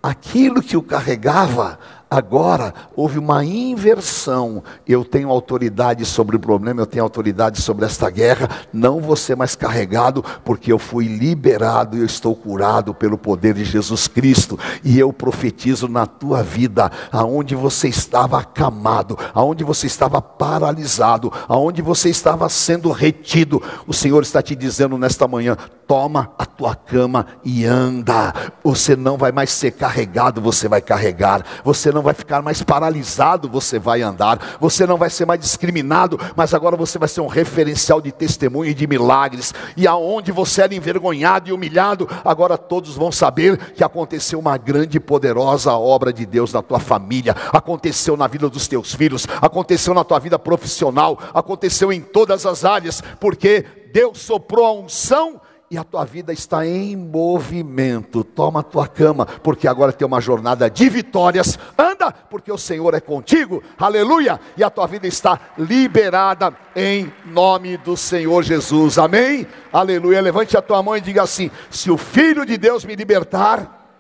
[0.03, 1.79] Aquilo que o carregava
[2.11, 4.63] Agora houve uma inversão.
[4.87, 8.49] Eu tenho autoridade sobre o problema, eu tenho autoridade sobre esta guerra.
[8.73, 13.53] Não vou ser mais carregado, porque eu fui liberado e eu estou curado pelo poder
[13.53, 14.59] de Jesus Cristo.
[14.83, 21.83] E eu profetizo na tua vida, aonde você estava acamado, aonde você estava paralisado, aonde
[21.83, 23.63] você estava sendo retido.
[23.87, 28.35] O Senhor está te dizendo nesta manhã: toma a tua cama e anda.
[28.63, 31.43] Você não vai mais ser carregado, você vai carregar.
[31.65, 36.21] Você não vai ficar mais paralisado, você vai andar, você não vai ser mais discriminado,
[36.37, 39.55] mas agora você vai ser um referencial de testemunho e de milagres.
[39.77, 44.99] E aonde você era envergonhado e humilhado, agora todos vão saber que aconteceu uma grande
[44.99, 49.95] e poderosa obra de Deus na tua família, aconteceu na vida dos teus filhos, aconteceu
[49.95, 55.77] na tua vida profissional, aconteceu em todas as áreas, porque Deus soprou a unção e
[55.77, 58.25] a tua vida está em movimento.
[58.25, 61.59] Toma a tua cama, porque agora tem uma jornada de vitórias.
[61.77, 63.63] Anda, porque o Senhor é contigo.
[63.77, 64.41] Aleluia!
[64.57, 68.99] E a tua vida está liberada em nome do Senhor Jesus.
[68.99, 69.47] Amém?
[69.71, 70.23] Aleluia.
[70.23, 73.93] Levante a tua mão e diga assim: se o Filho de Deus me libertar,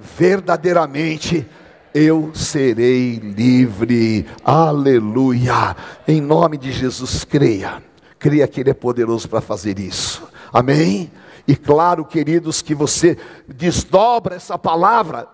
[0.00, 1.48] verdadeiramente
[1.94, 4.26] eu serei livre.
[4.44, 5.76] Aleluia.
[6.06, 7.80] Em nome de Jesus, creia.
[8.18, 10.28] Creia que Ele é poderoso para fazer isso.
[10.52, 11.10] Amém?
[11.46, 15.28] E claro, queridos, que você desdobra essa palavra.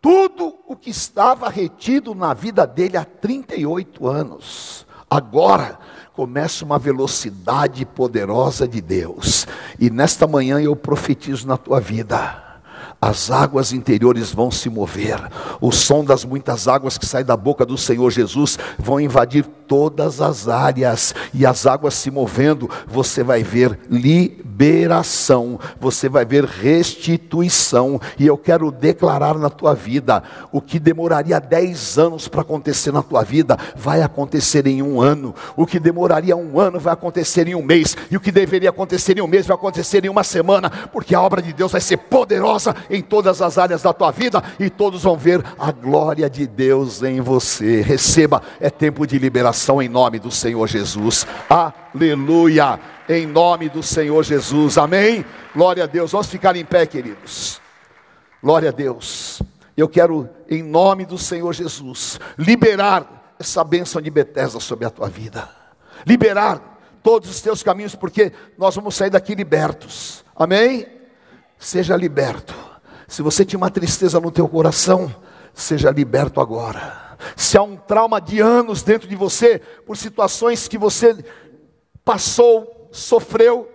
[0.00, 5.78] Tudo o que estava retido na vida dele há 38 anos, agora
[6.12, 9.46] começa uma velocidade poderosa de Deus.
[9.80, 12.43] E nesta manhã eu profetizo na tua vida
[13.04, 15.20] as águas interiores vão se mover,
[15.60, 20.22] o som das muitas águas que saem da boca do Senhor Jesus vão invadir todas
[20.22, 23.78] as áreas, e as águas se movendo, você vai ver
[24.54, 31.40] liberação, você vai ver restituição, e eu quero declarar na tua vida: o que demoraria
[31.40, 36.36] 10 anos para acontecer na tua vida, vai acontecer em um ano, o que demoraria
[36.36, 39.46] um ano vai acontecer em um mês, e o que deveria acontecer em um mês
[39.46, 43.42] vai acontecer em uma semana, porque a obra de Deus vai ser poderosa em todas
[43.42, 47.80] as áreas da tua vida, e todos vão ver a glória de Deus em você.
[47.80, 51.26] Receba, é tempo de liberação em nome do Senhor Jesus.
[51.48, 52.93] Aleluia.
[53.08, 54.78] Em nome do Senhor Jesus.
[54.78, 55.24] Amém.
[55.54, 56.12] Glória a Deus.
[56.12, 57.60] Vamos ficar em pé, queridos.
[58.42, 59.42] Glória a Deus.
[59.76, 65.08] Eu quero, em nome do Senhor Jesus, liberar essa bênção de Betesda sobre a tua
[65.08, 65.48] vida.
[66.06, 70.24] Liberar todos os teus caminhos, porque nós vamos sair daqui libertos.
[70.34, 70.86] Amém?
[71.58, 72.54] Seja liberto.
[73.08, 75.14] Se você tinha uma tristeza no teu coração,
[75.52, 77.04] seja liberto agora
[77.36, 81.24] se há um trauma de anos dentro de você, por situações que você
[82.04, 83.74] passou, sofreu,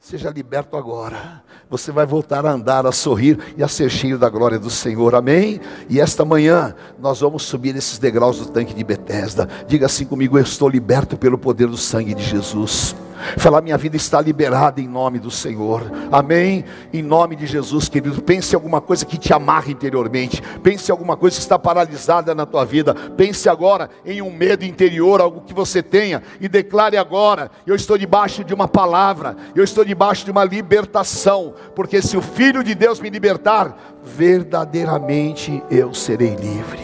[0.00, 1.44] Seja liberto agora.
[1.70, 5.14] Você vai voltar a andar, a sorrir e a ser cheio da glória do Senhor.
[5.14, 5.60] Amém?
[5.88, 9.48] E esta manhã nós vamos subir esses degraus do tanque de Betesda.
[9.68, 12.96] Diga assim comigo: eu estou liberto pelo poder do sangue de Jesus.
[13.36, 15.82] Falar, minha vida está liberada em nome do Senhor.
[16.10, 16.64] Amém?
[16.92, 18.22] Em nome de Jesus, querido.
[18.22, 20.42] Pense em alguma coisa que te amarra interiormente.
[20.62, 22.94] Pense em alguma coisa que está paralisada na tua vida.
[22.94, 26.22] Pense agora em um medo interior, algo que você tenha.
[26.40, 29.36] E declare agora: Eu estou debaixo de uma palavra.
[29.54, 31.54] Eu estou debaixo de uma libertação.
[31.74, 36.80] Porque se o Filho de Deus me libertar, verdadeiramente eu serei livre.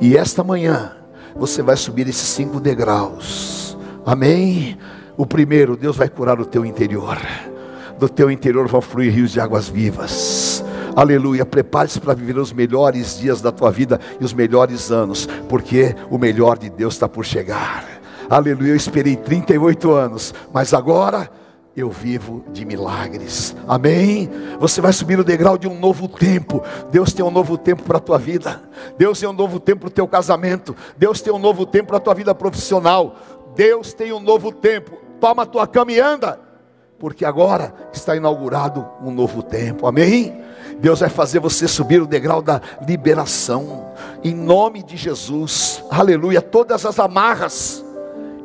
[0.00, 0.92] E esta manhã,
[1.34, 3.76] você vai subir esses cinco degraus.
[4.04, 4.78] Amém?
[5.16, 7.18] O primeiro, Deus vai curar o teu interior.
[7.98, 10.62] Do teu interior vão fluir rios de águas vivas.
[10.94, 11.44] Aleluia.
[11.44, 16.18] Prepare-se para viver os melhores dias da tua vida e os melhores anos, porque o
[16.18, 17.84] melhor de Deus está por chegar.
[18.28, 18.70] Aleluia.
[18.70, 21.30] Eu esperei 38 anos, mas agora
[21.76, 23.54] eu vivo de milagres.
[23.68, 24.30] Amém?
[24.58, 26.62] Você vai subir o degrau de um novo tempo.
[26.90, 28.62] Deus tem um novo tempo para a tua vida.
[28.96, 30.74] Deus tem um novo tempo para o teu casamento.
[30.96, 33.16] Deus tem um novo tempo para a tua vida profissional.
[33.54, 36.38] Deus tem um novo tempo toma a tua cama e anda,
[36.98, 40.40] porque agora está inaugurado um novo tempo, amém?
[40.78, 46.42] Deus vai fazer você subir o degrau da liberação, em nome de Jesus, aleluia.
[46.42, 47.84] Todas as amarras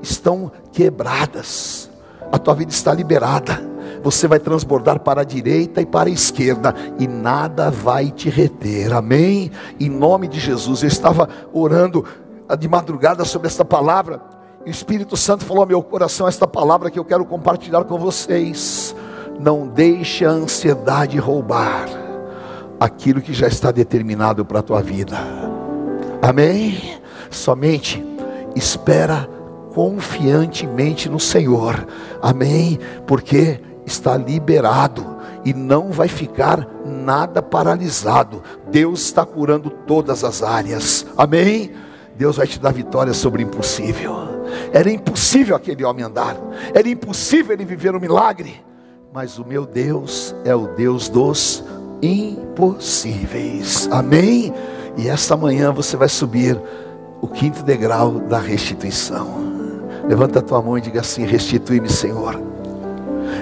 [0.01, 1.89] estão quebradas,
[2.31, 3.61] a tua vida está liberada.
[4.03, 8.93] Você vai transbordar para a direita e para a esquerda, e nada vai te reter,
[8.93, 9.51] amém?
[9.79, 12.03] Em nome de Jesus, eu estava orando
[12.57, 14.21] de madrugada sobre esta palavra,
[14.65, 18.95] o Espírito Santo falou ao meu coração esta palavra que eu quero compartilhar com vocês.
[19.39, 21.89] Não deixe a ansiedade roubar
[22.79, 25.17] aquilo que já está determinado para a tua vida.
[26.21, 26.99] Amém?
[27.31, 28.05] Somente
[28.55, 29.27] espera
[29.73, 31.87] confiantemente no Senhor.
[32.21, 32.79] Amém?
[33.05, 38.43] Porque está liberado e não vai ficar nada paralisado.
[38.69, 41.05] Deus está curando todas as áreas.
[41.17, 41.71] Amém?
[42.15, 44.31] Deus vai te dar vitória sobre o impossível.
[44.73, 46.35] Era impossível aquele homem andar,
[46.73, 48.61] era impossível ele viver um milagre,
[49.13, 51.63] mas o meu Deus é o Deus dos
[52.01, 53.87] impossíveis.
[53.91, 54.53] Amém?
[54.97, 56.59] E esta manhã você vai subir
[57.21, 59.50] o quinto degrau da restituição.
[60.11, 62.37] Levanta a tua mão e diga assim: Restitui-me, Senhor.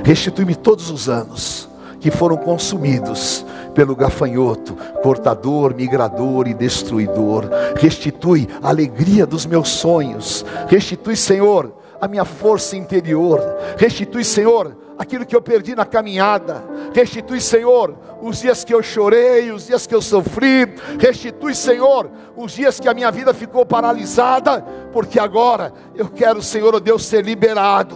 [0.03, 1.67] Restitui-me todos os anos
[1.99, 3.43] que foram consumidos
[3.73, 7.49] pelo gafanhoto, cortador, migrador e destruidor.
[7.75, 10.45] Restitui a alegria dos meus sonhos.
[10.67, 13.41] Restitui, Senhor, a minha força interior.
[13.75, 16.61] Restitui, Senhor, aquilo que eu perdi na caminhada.
[16.93, 20.75] Restitui, Senhor, os dias que eu chorei, os dias que eu sofri.
[20.99, 26.75] Restitui, Senhor, os dias que a minha vida ficou paralisada, porque agora eu quero, Senhor,
[26.75, 27.95] oh Deus, ser liberado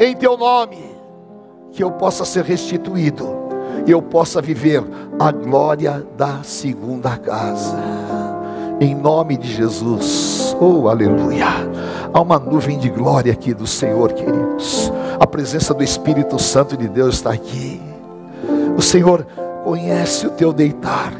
[0.00, 0.82] em teu nome,
[1.70, 3.28] que eu possa ser restituído
[3.86, 4.82] e eu possa viver
[5.20, 8.31] a glória da segunda casa.
[8.82, 10.56] Em nome de Jesus.
[10.60, 11.46] Oh, aleluia.
[12.12, 14.92] Há uma nuvem de glória aqui do Senhor, queridos.
[15.20, 17.80] A presença do Espírito Santo de Deus está aqui.
[18.76, 19.24] O Senhor
[19.62, 21.12] conhece o teu deitar.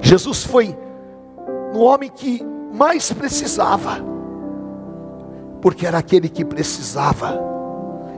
[0.00, 0.76] Jesus foi
[1.72, 2.44] no homem que
[2.74, 4.04] mais precisava,
[5.60, 7.40] porque era aquele que precisava.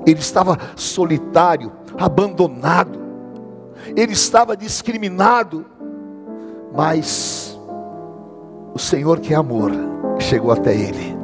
[0.06, 2.98] Ele estava solitário, abandonado,
[3.94, 5.66] ele estava discriminado,
[6.74, 7.53] mas
[8.74, 9.70] o Senhor que é amor
[10.18, 11.16] chegou até ele,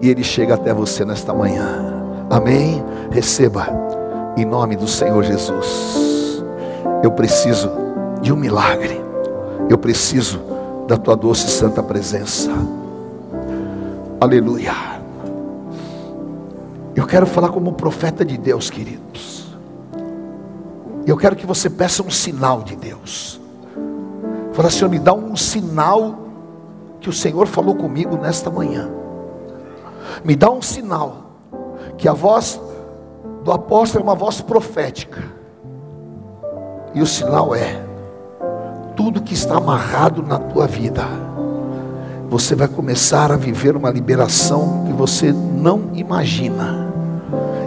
[0.00, 2.82] e ele chega até você nesta manhã, amém?
[3.10, 3.68] Receba,
[4.36, 6.42] em nome do Senhor Jesus.
[7.02, 7.70] Eu preciso
[8.20, 9.00] de um milagre,
[9.70, 10.40] eu preciso
[10.88, 12.50] da tua doce e santa presença,
[14.20, 14.74] aleluia.
[16.96, 19.56] Eu quero falar como profeta de Deus, queridos.
[21.06, 23.40] Eu quero que você peça um sinal de Deus.
[24.52, 26.21] Fala, Senhor, me dá um sinal
[27.02, 28.88] que o Senhor falou comigo nesta manhã.
[30.24, 31.32] Me dá um sinal
[31.98, 32.60] que a voz
[33.44, 35.20] do apóstolo é uma voz profética.
[36.94, 37.82] E o sinal é
[38.94, 41.04] tudo que está amarrado na tua vida.
[42.30, 46.88] Você vai começar a viver uma liberação que você não imagina.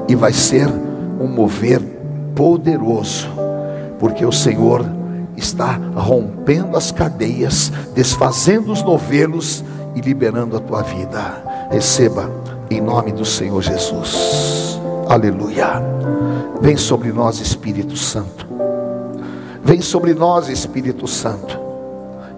[0.07, 0.67] E vai ser
[1.19, 1.81] um mover
[2.35, 3.27] poderoso,
[3.99, 4.85] porque o Senhor
[5.37, 9.63] está rompendo as cadeias, desfazendo os novelos
[9.95, 11.67] e liberando a tua vida.
[11.71, 12.29] Receba
[12.69, 14.79] em nome do Senhor Jesus.
[15.07, 15.81] Aleluia.
[16.61, 18.47] Vem sobre nós, Espírito Santo.
[19.63, 21.59] Vem sobre nós, Espírito Santo,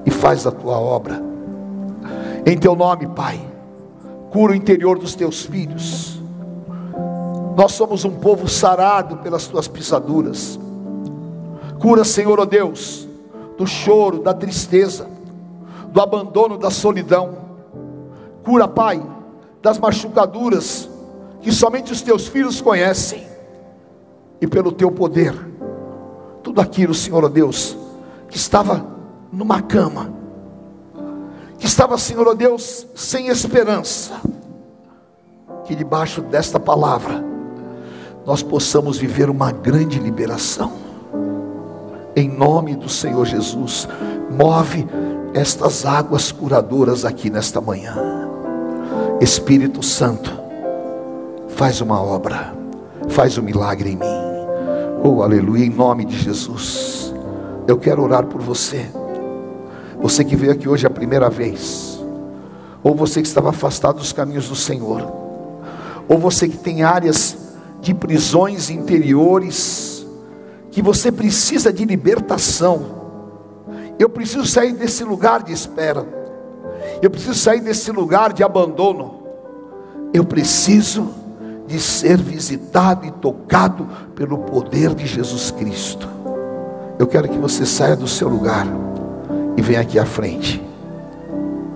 [0.05, 1.21] e faz a tua obra.
[2.45, 3.39] Em teu nome, Pai,
[4.31, 6.17] cura o interior dos teus filhos
[7.57, 10.59] Nós somos um povo sarado pelas tuas pisaduras.
[11.79, 13.07] Cura, Senhor, ó oh Deus,
[13.57, 15.07] do choro, da tristeza,
[15.89, 17.37] do abandono, da solidão.
[18.43, 19.03] Cura, Pai,
[19.61, 20.89] das machucaduras
[21.41, 23.25] que somente os teus filhos conhecem.
[24.39, 25.33] E pelo teu poder,
[26.43, 27.77] tudo aquilo, Senhor, ó oh Deus,
[28.29, 28.85] que estava
[29.31, 30.13] numa cama,
[31.57, 34.21] que estava, Senhor, ó oh Deus, sem esperança,
[35.65, 37.23] que debaixo desta palavra
[38.25, 40.86] nós possamos viver uma grande liberação.
[42.17, 43.87] Em nome do Senhor Jesus,
[44.31, 44.87] move
[45.35, 47.95] estas águas curadoras aqui nesta manhã.
[49.21, 50.31] Espírito Santo,
[51.49, 52.55] faz uma obra,
[53.09, 54.05] faz um milagre em mim.
[55.03, 57.13] Oh, aleluia, em nome de Jesus.
[57.67, 58.89] Eu quero orar por você.
[60.01, 62.03] Você que veio aqui hoje a primeira vez,
[62.83, 65.27] ou você que estava afastado dos caminhos do Senhor
[66.07, 67.37] ou você que tem áreas
[67.81, 69.86] de prisões interiores,
[70.77, 72.85] que você precisa de libertação.
[73.97, 76.05] Eu preciso sair desse lugar de espera.
[77.01, 79.23] Eu preciso sair desse lugar de abandono.
[80.13, 81.09] Eu preciso
[81.65, 86.07] de ser visitado e tocado pelo poder de Jesus Cristo.
[86.99, 88.67] Eu quero que você saia do seu lugar
[89.57, 90.63] e venha aqui à frente.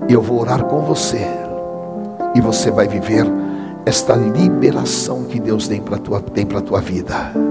[0.07, 1.25] E eu vou orar com você.
[2.35, 3.25] E você vai viver
[3.83, 7.50] esta liberação que Deus tem para a tua, tem tua vida.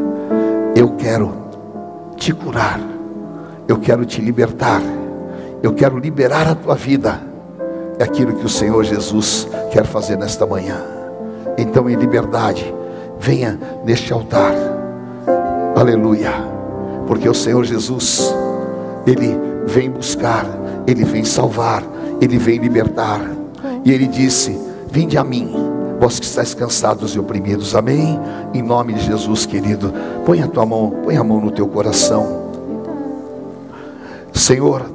[0.81, 1.31] Eu quero
[2.17, 2.81] te curar,
[3.69, 4.81] eu quero te libertar,
[5.63, 7.21] eu quero liberar a tua vida.
[7.99, 10.83] É aquilo que o Senhor Jesus quer fazer nesta manhã.
[11.59, 12.75] Então, em liberdade,
[13.19, 14.55] venha neste altar,
[15.77, 16.33] aleluia,
[17.07, 18.35] porque o Senhor Jesus,
[19.07, 20.47] Ele vem buscar,
[20.87, 21.85] Ele vem salvar,
[22.23, 23.21] Ele vem libertar,
[23.85, 24.59] e Ele disse:
[24.91, 25.53] Vinde a mim
[26.01, 28.19] vós que estáis cansados e oprimidos, amém?
[28.55, 29.93] Em nome de Jesus, querido,
[30.25, 32.49] põe a tua mão, põe a mão no teu coração.
[34.33, 34.91] Senhor,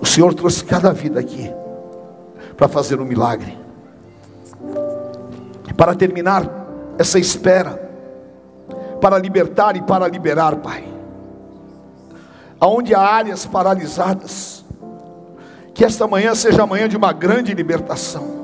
[0.00, 1.52] o Senhor trouxe cada vida aqui
[2.56, 3.58] para fazer um milagre,
[5.76, 6.50] para terminar
[6.96, 7.78] essa espera,
[9.02, 10.82] para libertar e para liberar, Pai.
[12.58, 14.64] Aonde há áreas paralisadas,
[15.74, 18.37] que esta manhã seja a manhã de uma grande libertação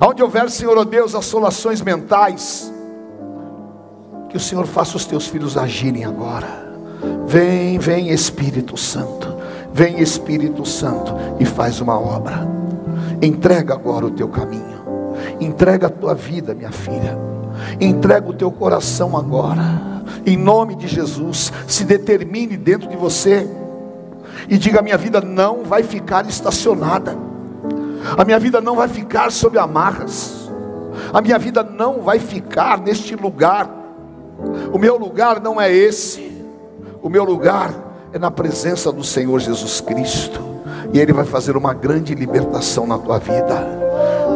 [0.00, 2.72] Onde houver, Senhor, ó oh Deus, assolações mentais,
[4.28, 6.66] que o Senhor faça os teus filhos agirem agora.
[7.26, 9.34] Vem, vem Espírito Santo,
[9.72, 12.46] vem Espírito Santo e faz uma obra.
[13.22, 14.84] Entrega agora o teu caminho,
[15.40, 17.16] entrega a tua vida, minha filha,
[17.80, 21.52] entrega o teu coração agora, em nome de Jesus.
[21.66, 23.48] Se determine dentro de você
[24.48, 27.25] e diga: minha vida não vai ficar estacionada.
[28.16, 30.50] A minha vida não vai ficar sob amarras.
[31.12, 33.70] A minha vida não vai ficar neste lugar.
[34.72, 36.44] O meu lugar não é esse.
[37.02, 37.72] O meu lugar
[38.12, 40.40] é na presença do Senhor Jesus Cristo.
[40.92, 43.66] E Ele vai fazer uma grande libertação na tua vida.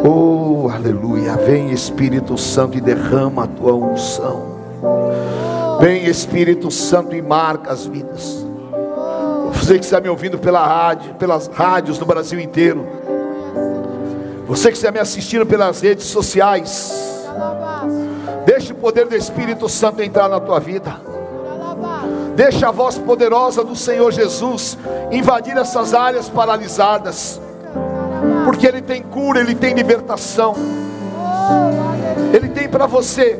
[0.03, 1.35] Oh, aleluia.
[1.37, 4.51] Vem Espírito Santo e derrama a tua unção.
[5.79, 8.45] Vem Espírito Santo e marca as vidas.
[9.53, 12.87] Você que está me ouvindo pela rádio, pelas rádios do Brasil inteiro.
[14.51, 17.23] Você que está me assistindo pelas redes sociais,
[18.45, 20.93] deixe o poder do Espírito Santo entrar na tua vida.
[22.35, 24.77] Deixa a voz poderosa do Senhor Jesus
[25.09, 27.39] invadir essas áreas paralisadas.
[28.43, 30.53] Porque Ele tem cura, Ele tem libertação.
[32.33, 33.39] Ele tem para você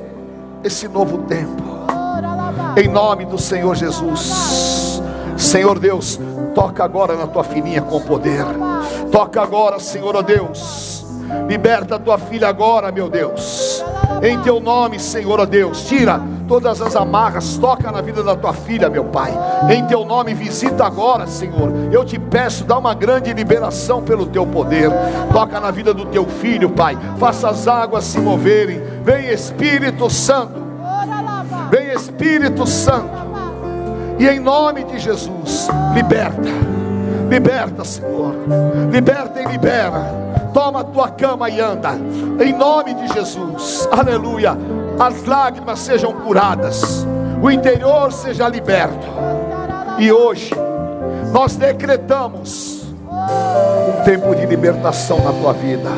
[0.64, 1.62] esse novo tempo.
[2.78, 5.02] Em nome do Senhor Jesus.
[5.38, 6.18] Senhor Deus,
[6.56, 8.46] toca agora na tua filhinha com poder.
[9.12, 11.01] Toca agora, Senhor, oh Deus
[11.48, 13.84] Liberta a tua filha agora, meu Deus.
[14.22, 15.84] Em teu nome, Senhor, ó Deus.
[15.86, 19.34] Tira todas as amarras, toca na vida da tua filha, meu Pai.
[19.70, 21.72] Em teu nome, visita agora, Senhor.
[21.92, 24.92] Eu te peço, dá uma grande liberação pelo teu poder.
[25.32, 26.98] Toca na vida do teu filho, Pai.
[27.18, 28.82] Faça as águas se moverem.
[29.04, 30.62] Vem Espírito Santo.
[31.72, 33.10] Vem Espírito Santo.
[34.20, 36.50] E em nome de Jesus, liberta.
[37.28, 38.36] Liberta, Senhor.
[38.92, 41.92] Liberta e libera Toma a tua cama e anda.
[42.40, 43.88] Em nome de Jesus.
[43.92, 44.58] Aleluia.
[45.00, 47.06] As lágrimas sejam curadas.
[47.42, 49.08] O interior seja liberto.
[49.98, 50.52] E hoje
[51.32, 55.90] nós decretamos um tempo de libertação na tua vida.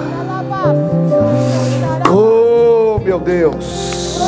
[2.10, 4.20] Oh, meu Deus.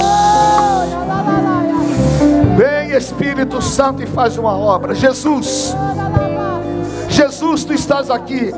[2.58, 4.96] Vem Espírito Santo e faz uma obra.
[4.96, 5.76] Jesus.
[7.10, 8.54] Jesus, tu estás aqui.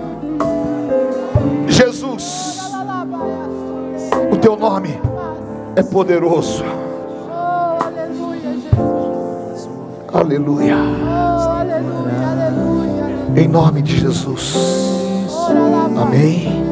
[4.31, 4.99] O teu nome
[5.75, 6.63] é poderoso.
[6.63, 9.69] Oh, aleluia, Jesus.
[10.13, 10.75] Aleluia.
[10.75, 13.41] Oh, aleluia, aleluia.
[13.41, 14.55] Em nome de Jesus.
[15.99, 16.65] Amém.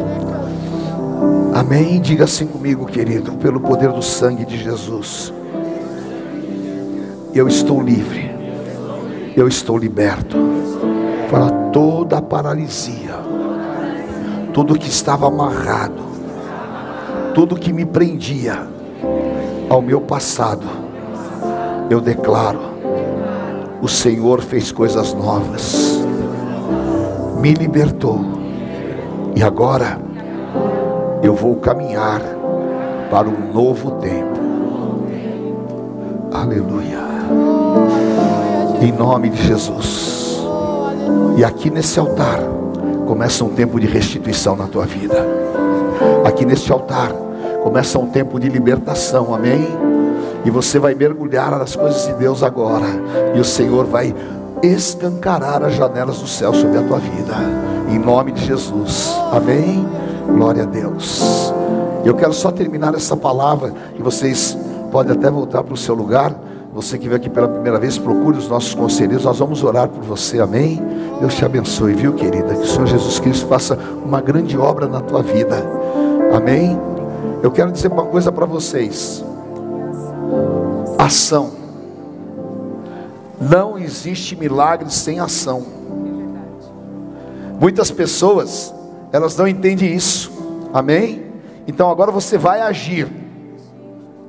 [1.53, 2.01] Amém.
[2.01, 5.33] Diga assim comigo, querido, pelo poder do sangue de Jesus.
[7.33, 8.33] Eu estou livre.
[9.35, 10.37] Eu estou liberto.
[11.29, 13.15] Para toda a paralisia.
[14.53, 16.14] Tudo que estava amarrado.
[17.35, 18.65] Tudo que me prendia
[19.69, 20.65] ao meu passado.
[21.89, 22.61] Eu declaro:
[23.81, 25.99] o Senhor fez coisas novas.
[27.41, 28.21] Me libertou.
[29.35, 29.99] E agora
[31.21, 32.21] eu vou caminhar
[33.11, 34.39] para um novo tempo.
[36.31, 36.99] Aleluia.
[38.81, 40.39] Em nome de Jesus.
[41.37, 42.39] E aqui nesse altar
[43.05, 45.17] começa um tempo de restituição na tua vida.
[46.25, 47.24] Aqui neste altar
[47.65, 49.33] começa um tempo de libertação.
[49.33, 49.67] Amém?
[50.45, 52.85] E você vai mergulhar nas coisas de Deus agora.
[53.33, 54.13] E o Senhor vai
[54.61, 57.33] escancarar as janelas do céu sobre a tua vida.
[57.89, 59.11] Em nome de Jesus.
[59.31, 59.83] Amém?
[60.27, 61.51] Glória a Deus.
[62.05, 64.55] Eu quero só terminar essa palavra e vocês
[64.91, 66.35] podem até voltar para o seu lugar.
[66.71, 69.25] Você que veio aqui pela primeira vez, procure os nossos conselheiros.
[69.25, 70.79] Nós vamos orar por você, amém?
[71.19, 72.53] Deus te abençoe, viu, querida?
[72.53, 75.65] Que o Senhor Jesus Cristo faça uma grande obra na tua vida,
[76.31, 76.94] amém?
[77.45, 79.23] Eu quero dizer uma coisa para vocês:
[80.97, 81.51] ação.
[83.39, 85.63] Não existe milagre sem ação.
[87.59, 88.73] Muitas pessoas
[89.11, 90.31] elas não entendem isso.
[90.73, 91.23] Amém?
[91.67, 93.07] Então agora você vai agir.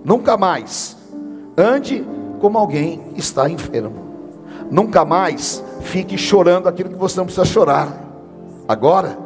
[0.05, 0.95] Nunca mais
[1.57, 2.07] ande
[2.39, 3.97] como alguém está enfermo.
[4.71, 7.99] Nunca mais fique chorando aquilo que você não precisa chorar.
[8.69, 9.17] Agora,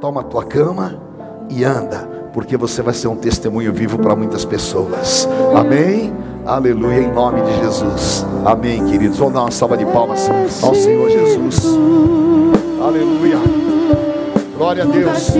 [0.00, 1.02] toma a tua cama
[1.50, 5.28] e anda, porque você vai ser um testemunho vivo para muitas pessoas.
[5.54, 6.12] Amém?
[6.44, 8.26] Aleluia, em nome de Jesus.
[8.44, 9.18] Amém, queridos.
[9.18, 10.28] Vamos dar uma salva de palmas
[10.62, 11.64] ao Senhor Jesus.
[12.80, 13.38] Aleluia.
[14.56, 15.32] Glória a Deus.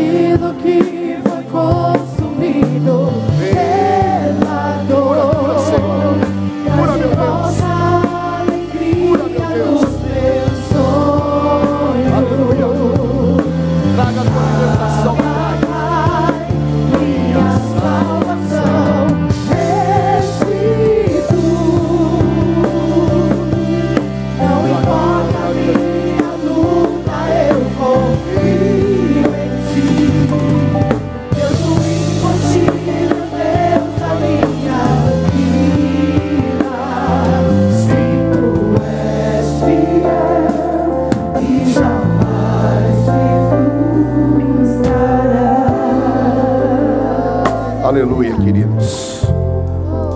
[47.92, 49.20] Aleluia, queridos.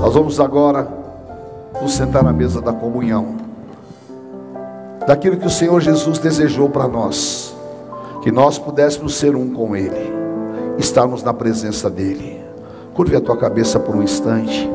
[0.00, 0.88] Nós vamos agora
[1.82, 3.36] nos sentar na mesa da comunhão.
[5.06, 7.54] Daquilo que o Senhor Jesus desejou para nós.
[8.22, 10.10] Que nós pudéssemos ser um com Ele.
[10.78, 12.42] Estarmos na presença dEle.
[12.94, 14.70] Curve a tua cabeça por um instante.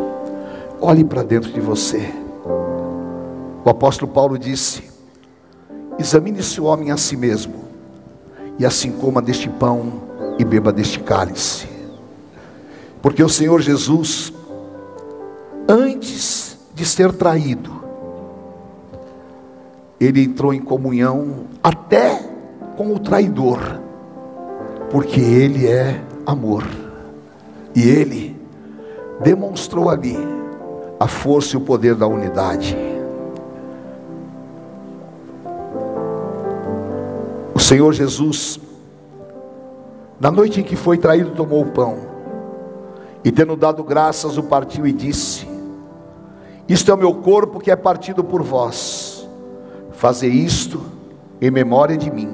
[0.79, 2.07] Olhe para dentro de você.
[3.65, 4.83] O apóstolo Paulo disse:
[5.97, 7.63] Examine-se o homem a si mesmo,
[8.59, 9.91] e assim coma deste pão
[10.37, 11.70] e beba deste cálice.
[13.01, 14.31] Porque o Senhor Jesus,
[15.67, 17.81] antes de ser traído,
[19.99, 22.21] ele entrou em comunhão até
[22.77, 23.59] com o traidor,
[24.91, 26.63] porque ele é amor.
[27.75, 28.39] E ele
[29.23, 30.17] demonstrou ali
[30.99, 32.77] a força e o poder da unidade.
[37.55, 38.59] O Senhor Jesus,
[40.19, 42.10] na noite em que foi traído, tomou o pão
[43.23, 45.47] e tendo dado graças, o partiu e disse:
[46.67, 49.27] Isto é o meu corpo que é partido por vós.
[49.91, 50.83] Fazer isto
[51.39, 52.29] em memória de mim.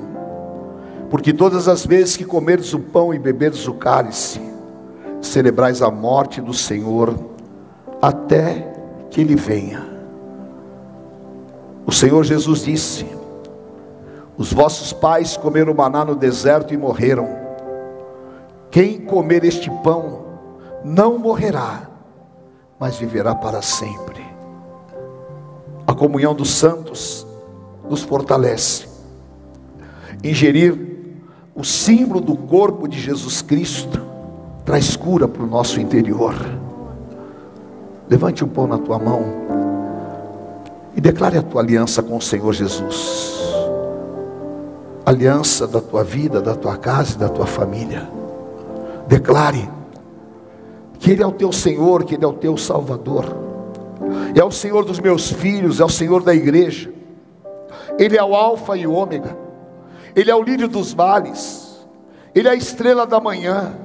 [1.10, 4.40] Porque todas as vezes que comerdes o pão e beberdes o cálice,
[5.22, 7.18] celebrais a morte do Senhor
[8.02, 8.74] até
[9.10, 9.86] que ele venha.
[11.86, 13.06] O Senhor Jesus disse:
[14.38, 17.28] Os vossos pais comeram maná no deserto e morreram.
[18.70, 20.27] Quem comer este pão
[20.88, 21.82] não morrerá,
[22.80, 24.26] mas viverá para sempre.
[25.86, 27.28] A comunhão dos santos
[27.90, 28.88] nos fortalece.
[30.24, 30.78] Ingerir
[31.54, 34.02] o símbolo do corpo de Jesus Cristo
[34.64, 36.34] traz cura para o nosso interior.
[38.10, 39.26] Levante um pão na tua mão
[40.96, 43.36] e declare a tua aliança com o Senhor Jesus.
[45.06, 48.10] Aliança da tua vida, da tua casa e da tua família.
[49.08, 49.77] Declare
[51.00, 53.26] que Ele é o teu Senhor, que Ele é o teu Salvador,
[54.36, 56.92] é o Senhor dos meus filhos, é o Senhor da igreja,
[57.98, 59.38] Ele é o Alfa e o Ômega,
[60.16, 61.88] Ele é o lírio dos vales,
[62.34, 63.76] Ele é a estrela da manhã,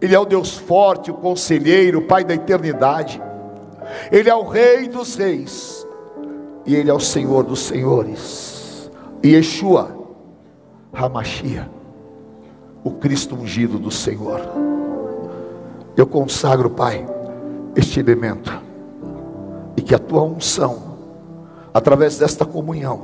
[0.00, 3.20] Ele é o Deus forte, o conselheiro, o Pai da eternidade,
[4.10, 5.86] Ele é o Rei dos reis,
[6.66, 8.90] e Ele é o Senhor dos senhores,
[9.22, 9.96] e Yeshua,
[10.92, 11.70] Hamashia,
[12.82, 14.40] o Cristo ungido do Senhor.
[15.96, 17.06] Eu consagro, Pai,
[17.76, 18.52] este elemento,
[19.76, 20.96] e que a tua unção,
[21.72, 23.00] através desta comunhão,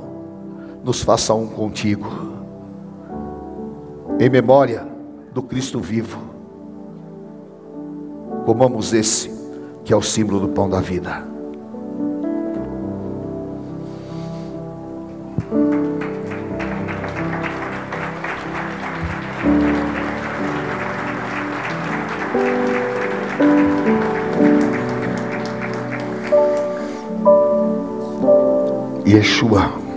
[0.83, 2.09] nos faça um contigo,
[4.19, 4.85] em memória
[5.33, 6.19] do Cristo vivo.
[8.45, 9.31] Comamos esse,
[9.85, 11.30] que é o símbolo do pão da vida.
[29.11, 29.90] Yeshua.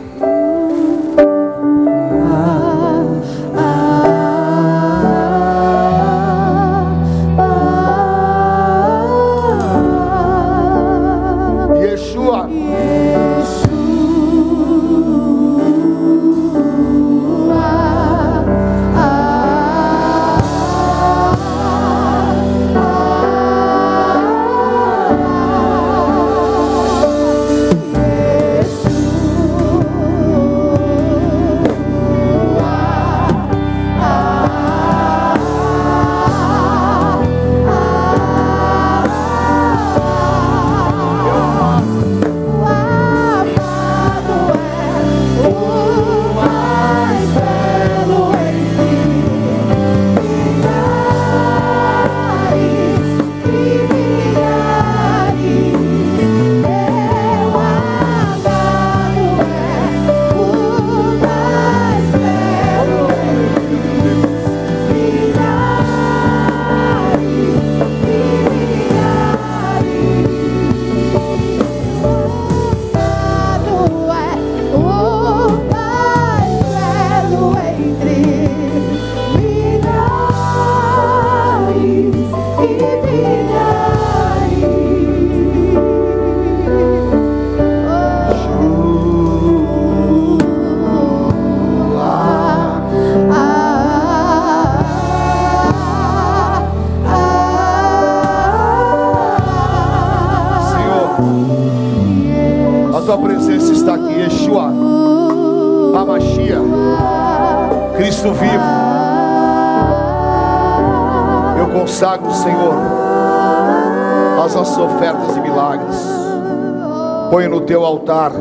[118.04, 118.32] Altar,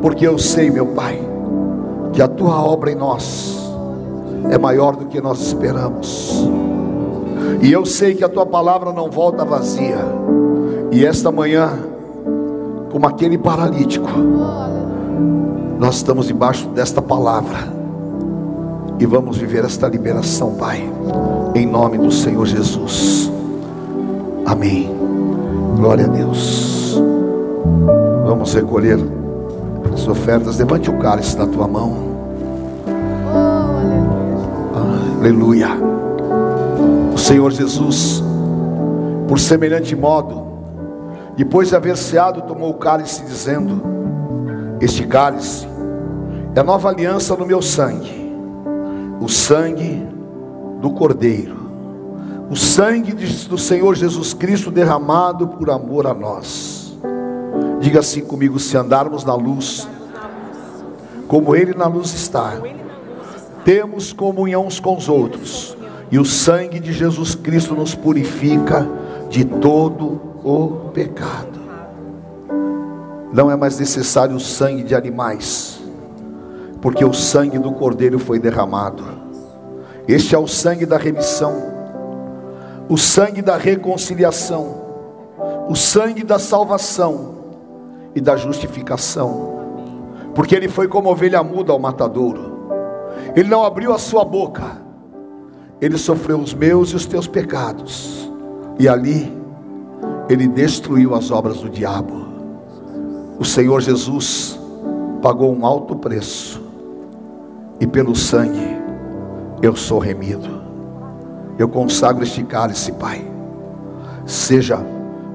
[0.00, 1.20] porque eu sei, meu Pai,
[2.12, 3.58] que a tua obra em nós
[4.50, 6.48] é maior do que nós esperamos.
[7.60, 9.98] E eu sei que a tua palavra não volta vazia.
[10.92, 11.70] E esta manhã,
[12.92, 14.08] como aquele paralítico,
[15.78, 17.72] nós estamos debaixo desta palavra
[19.00, 20.88] e vamos viver esta liberação, Pai,
[21.54, 23.30] em nome do Senhor Jesus.
[24.46, 24.88] Amém.
[25.76, 26.74] Glória a Deus.
[28.44, 28.98] Vamos recolher
[29.94, 30.58] as ofertas.
[30.58, 31.96] Levante o cálice na tua mão.
[35.18, 35.68] Aleluia.
[37.14, 38.22] O Senhor Jesus,
[39.26, 40.44] por semelhante modo,
[41.34, 43.80] depois de haver ceado, tomou o cálice, dizendo:
[44.78, 45.66] Este cálice
[46.54, 48.30] é a nova aliança no meu sangue,
[49.22, 50.06] o sangue
[50.82, 51.56] do Cordeiro,
[52.50, 53.14] o sangue
[53.48, 56.83] do Senhor Jesus Cristo derramado por amor a nós.
[57.84, 59.86] Diga assim comigo: se andarmos na luz,
[61.28, 62.54] como Ele na luz está,
[63.62, 65.76] temos comunhão uns com os outros,
[66.10, 68.88] e o sangue de Jesus Cristo nos purifica
[69.28, 71.60] de todo o pecado.
[73.34, 75.78] Não é mais necessário o sangue de animais,
[76.80, 79.04] porque o sangue do Cordeiro foi derramado.
[80.08, 81.52] Este é o sangue da remissão,
[82.88, 84.74] o sangue da reconciliação,
[85.68, 87.43] o sangue da salvação
[88.14, 89.54] e da justificação,
[90.34, 92.54] porque ele foi como ovelha muda ao matadouro.
[93.34, 94.78] Ele não abriu a sua boca,
[95.80, 98.30] ele sofreu os meus e os teus pecados,
[98.78, 99.32] e ali
[100.28, 102.24] ele destruiu as obras do diabo.
[103.38, 104.58] O Senhor Jesus
[105.20, 106.62] pagou um alto preço,
[107.80, 108.78] e pelo sangue
[109.60, 110.62] eu sou remido.
[111.58, 113.24] Eu consagro este cálice, Pai,
[114.26, 114.93] seja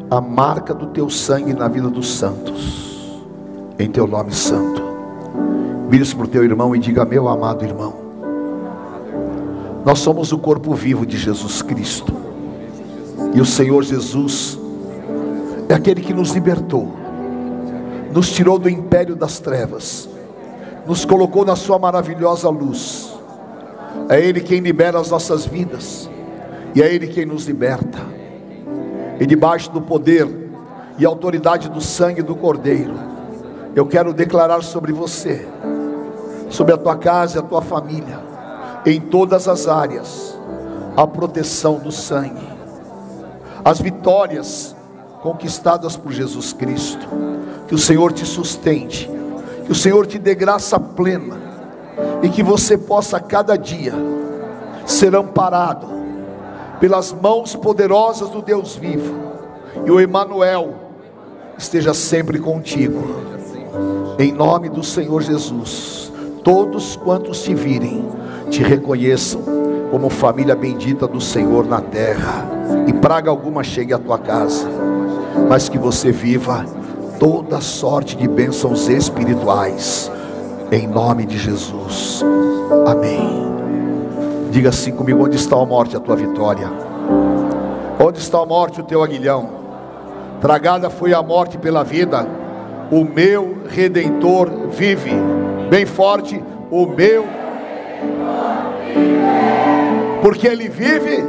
[0.10, 3.22] a marca do teu sangue na vida dos santos,
[3.78, 4.82] em teu nome santo.
[5.88, 7.94] Vire-se para o teu irmão e diga: Meu amado irmão,
[9.86, 12.14] nós somos o corpo vivo de Jesus Cristo,
[13.34, 14.58] e o Senhor Jesus
[15.68, 16.92] é aquele que nos libertou,
[18.12, 20.10] nos tirou do império das trevas,
[20.88, 23.08] nos colocou na Sua maravilhosa luz.
[24.08, 26.10] É Ele quem libera as nossas vidas,
[26.74, 28.00] e é Ele quem nos liberta.
[29.20, 30.28] E debaixo do poder
[30.98, 32.94] e autoridade do sangue do Cordeiro,
[33.76, 35.46] eu quero declarar sobre você,
[36.50, 38.20] sobre a tua casa e a tua família,
[38.86, 40.38] em todas as áreas,
[40.96, 42.48] a proteção do sangue,
[43.64, 44.76] as vitórias
[45.22, 47.08] conquistadas por Jesus Cristo.
[47.68, 49.10] Que o Senhor te sustente,
[49.66, 51.38] que o Senhor te dê graça plena
[52.24, 53.94] e que você possa cada dia
[54.88, 55.99] ser amparado
[56.80, 59.16] pelas mãos poderosas do Deus vivo.
[59.86, 60.74] E o Emanuel
[61.58, 63.04] esteja sempre contigo.
[64.18, 66.12] Em nome do Senhor Jesus,
[66.44, 68.06] todos quantos te virem,
[68.50, 69.42] te reconheçam
[69.92, 72.48] como família bendita do Senhor na terra,
[72.88, 74.68] e praga alguma chegue à tua casa,
[75.48, 76.66] mas que você viva
[77.20, 80.12] toda sorte de bênçãos espirituais,
[80.72, 82.24] em nome de Jesus,
[82.86, 83.49] amém.
[84.50, 86.70] Diga assim comigo: onde está a morte, a tua vitória?
[88.00, 89.50] Onde está a morte, o teu aguilhão?
[90.42, 92.26] Tragada foi a morte pela vida,
[92.92, 95.12] o meu redentor vive,
[95.70, 96.42] bem forte,
[96.72, 97.26] o meu
[100.22, 101.24] porque Ele vive,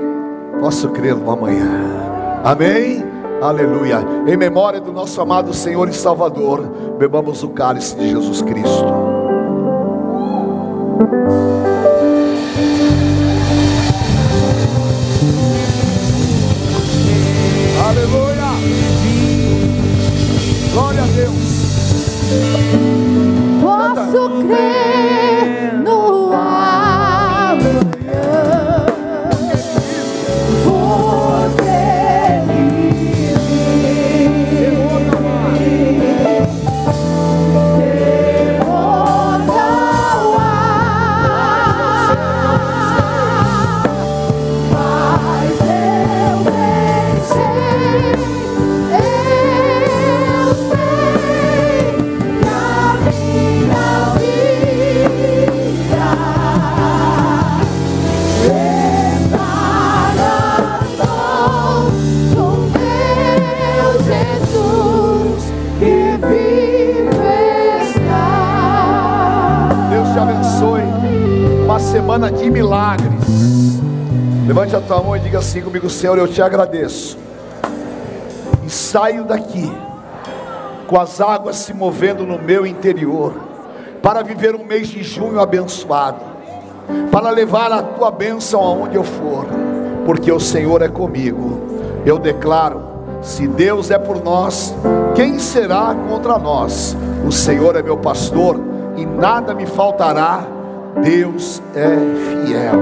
[0.59, 2.41] posso crer no amanhã.
[2.45, 3.05] Amém?
[3.41, 4.05] Aleluia.
[4.27, 8.85] Em memória do nosso amado Senhor e Salvador, bebamos o cálice de Jesus Cristo.
[17.91, 18.51] Aleluia.
[20.73, 21.35] Glória a Deus.
[23.61, 25.10] Posso crer
[74.91, 77.17] tua mão e diga assim comigo, Senhor, eu te agradeço.
[78.67, 79.73] E saio daqui
[80.89, 83.33] com as águas se movendo no meu interior,
[84.03, 86.19] para viver um mês de junho abençoado,
[87.13, 89.47] para levar a tua bênção aonde eu for,
[90.05, 91.61] porque o Senhor é comigo.
[92.05, 92.83] Eu declaro:
[93.23, 94.75] se Deus é por nós,
[95.15, 96.97] quem será contra nós?
[97.25, 98.61] O Senhor é meu pastor
[98.97, 100.43] e nada me faltará.
[101.03, 102.75] Deus é fiel.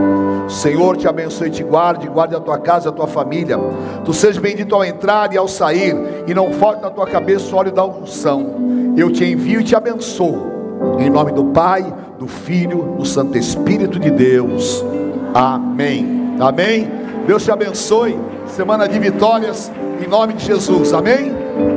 [0.47, 3.59] O Senhor te abençoe te guarde, guarde a tua casa, a tua família.
[4.05, 5.95] Tu sejas bendito ao entrar e ao sair,
[6.27, 8.95] e não falte na tua cabeça o óleo da unção.
[8.97, 10.59] Eu te envio e te abençoo.
[10.99, 14.85] Em nome do Pai, do Filho, do Santo Espírito de Deus.
[15.35, 16.35] Amém.
[16.41, 16.91] Amém.
[17.27, 18.19] Deus te abençoe.
[18.47, 19.71] Semana de vitórias
[20.03, 20.93] em nome de Jesus.
[20.93, 21.33] Amém.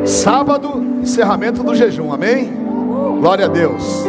[0.06, 2.14] Sábado, encerramento do jejum.
[2.14, 2.52] Amém.
[3.20, 4.06] Glória a Deus.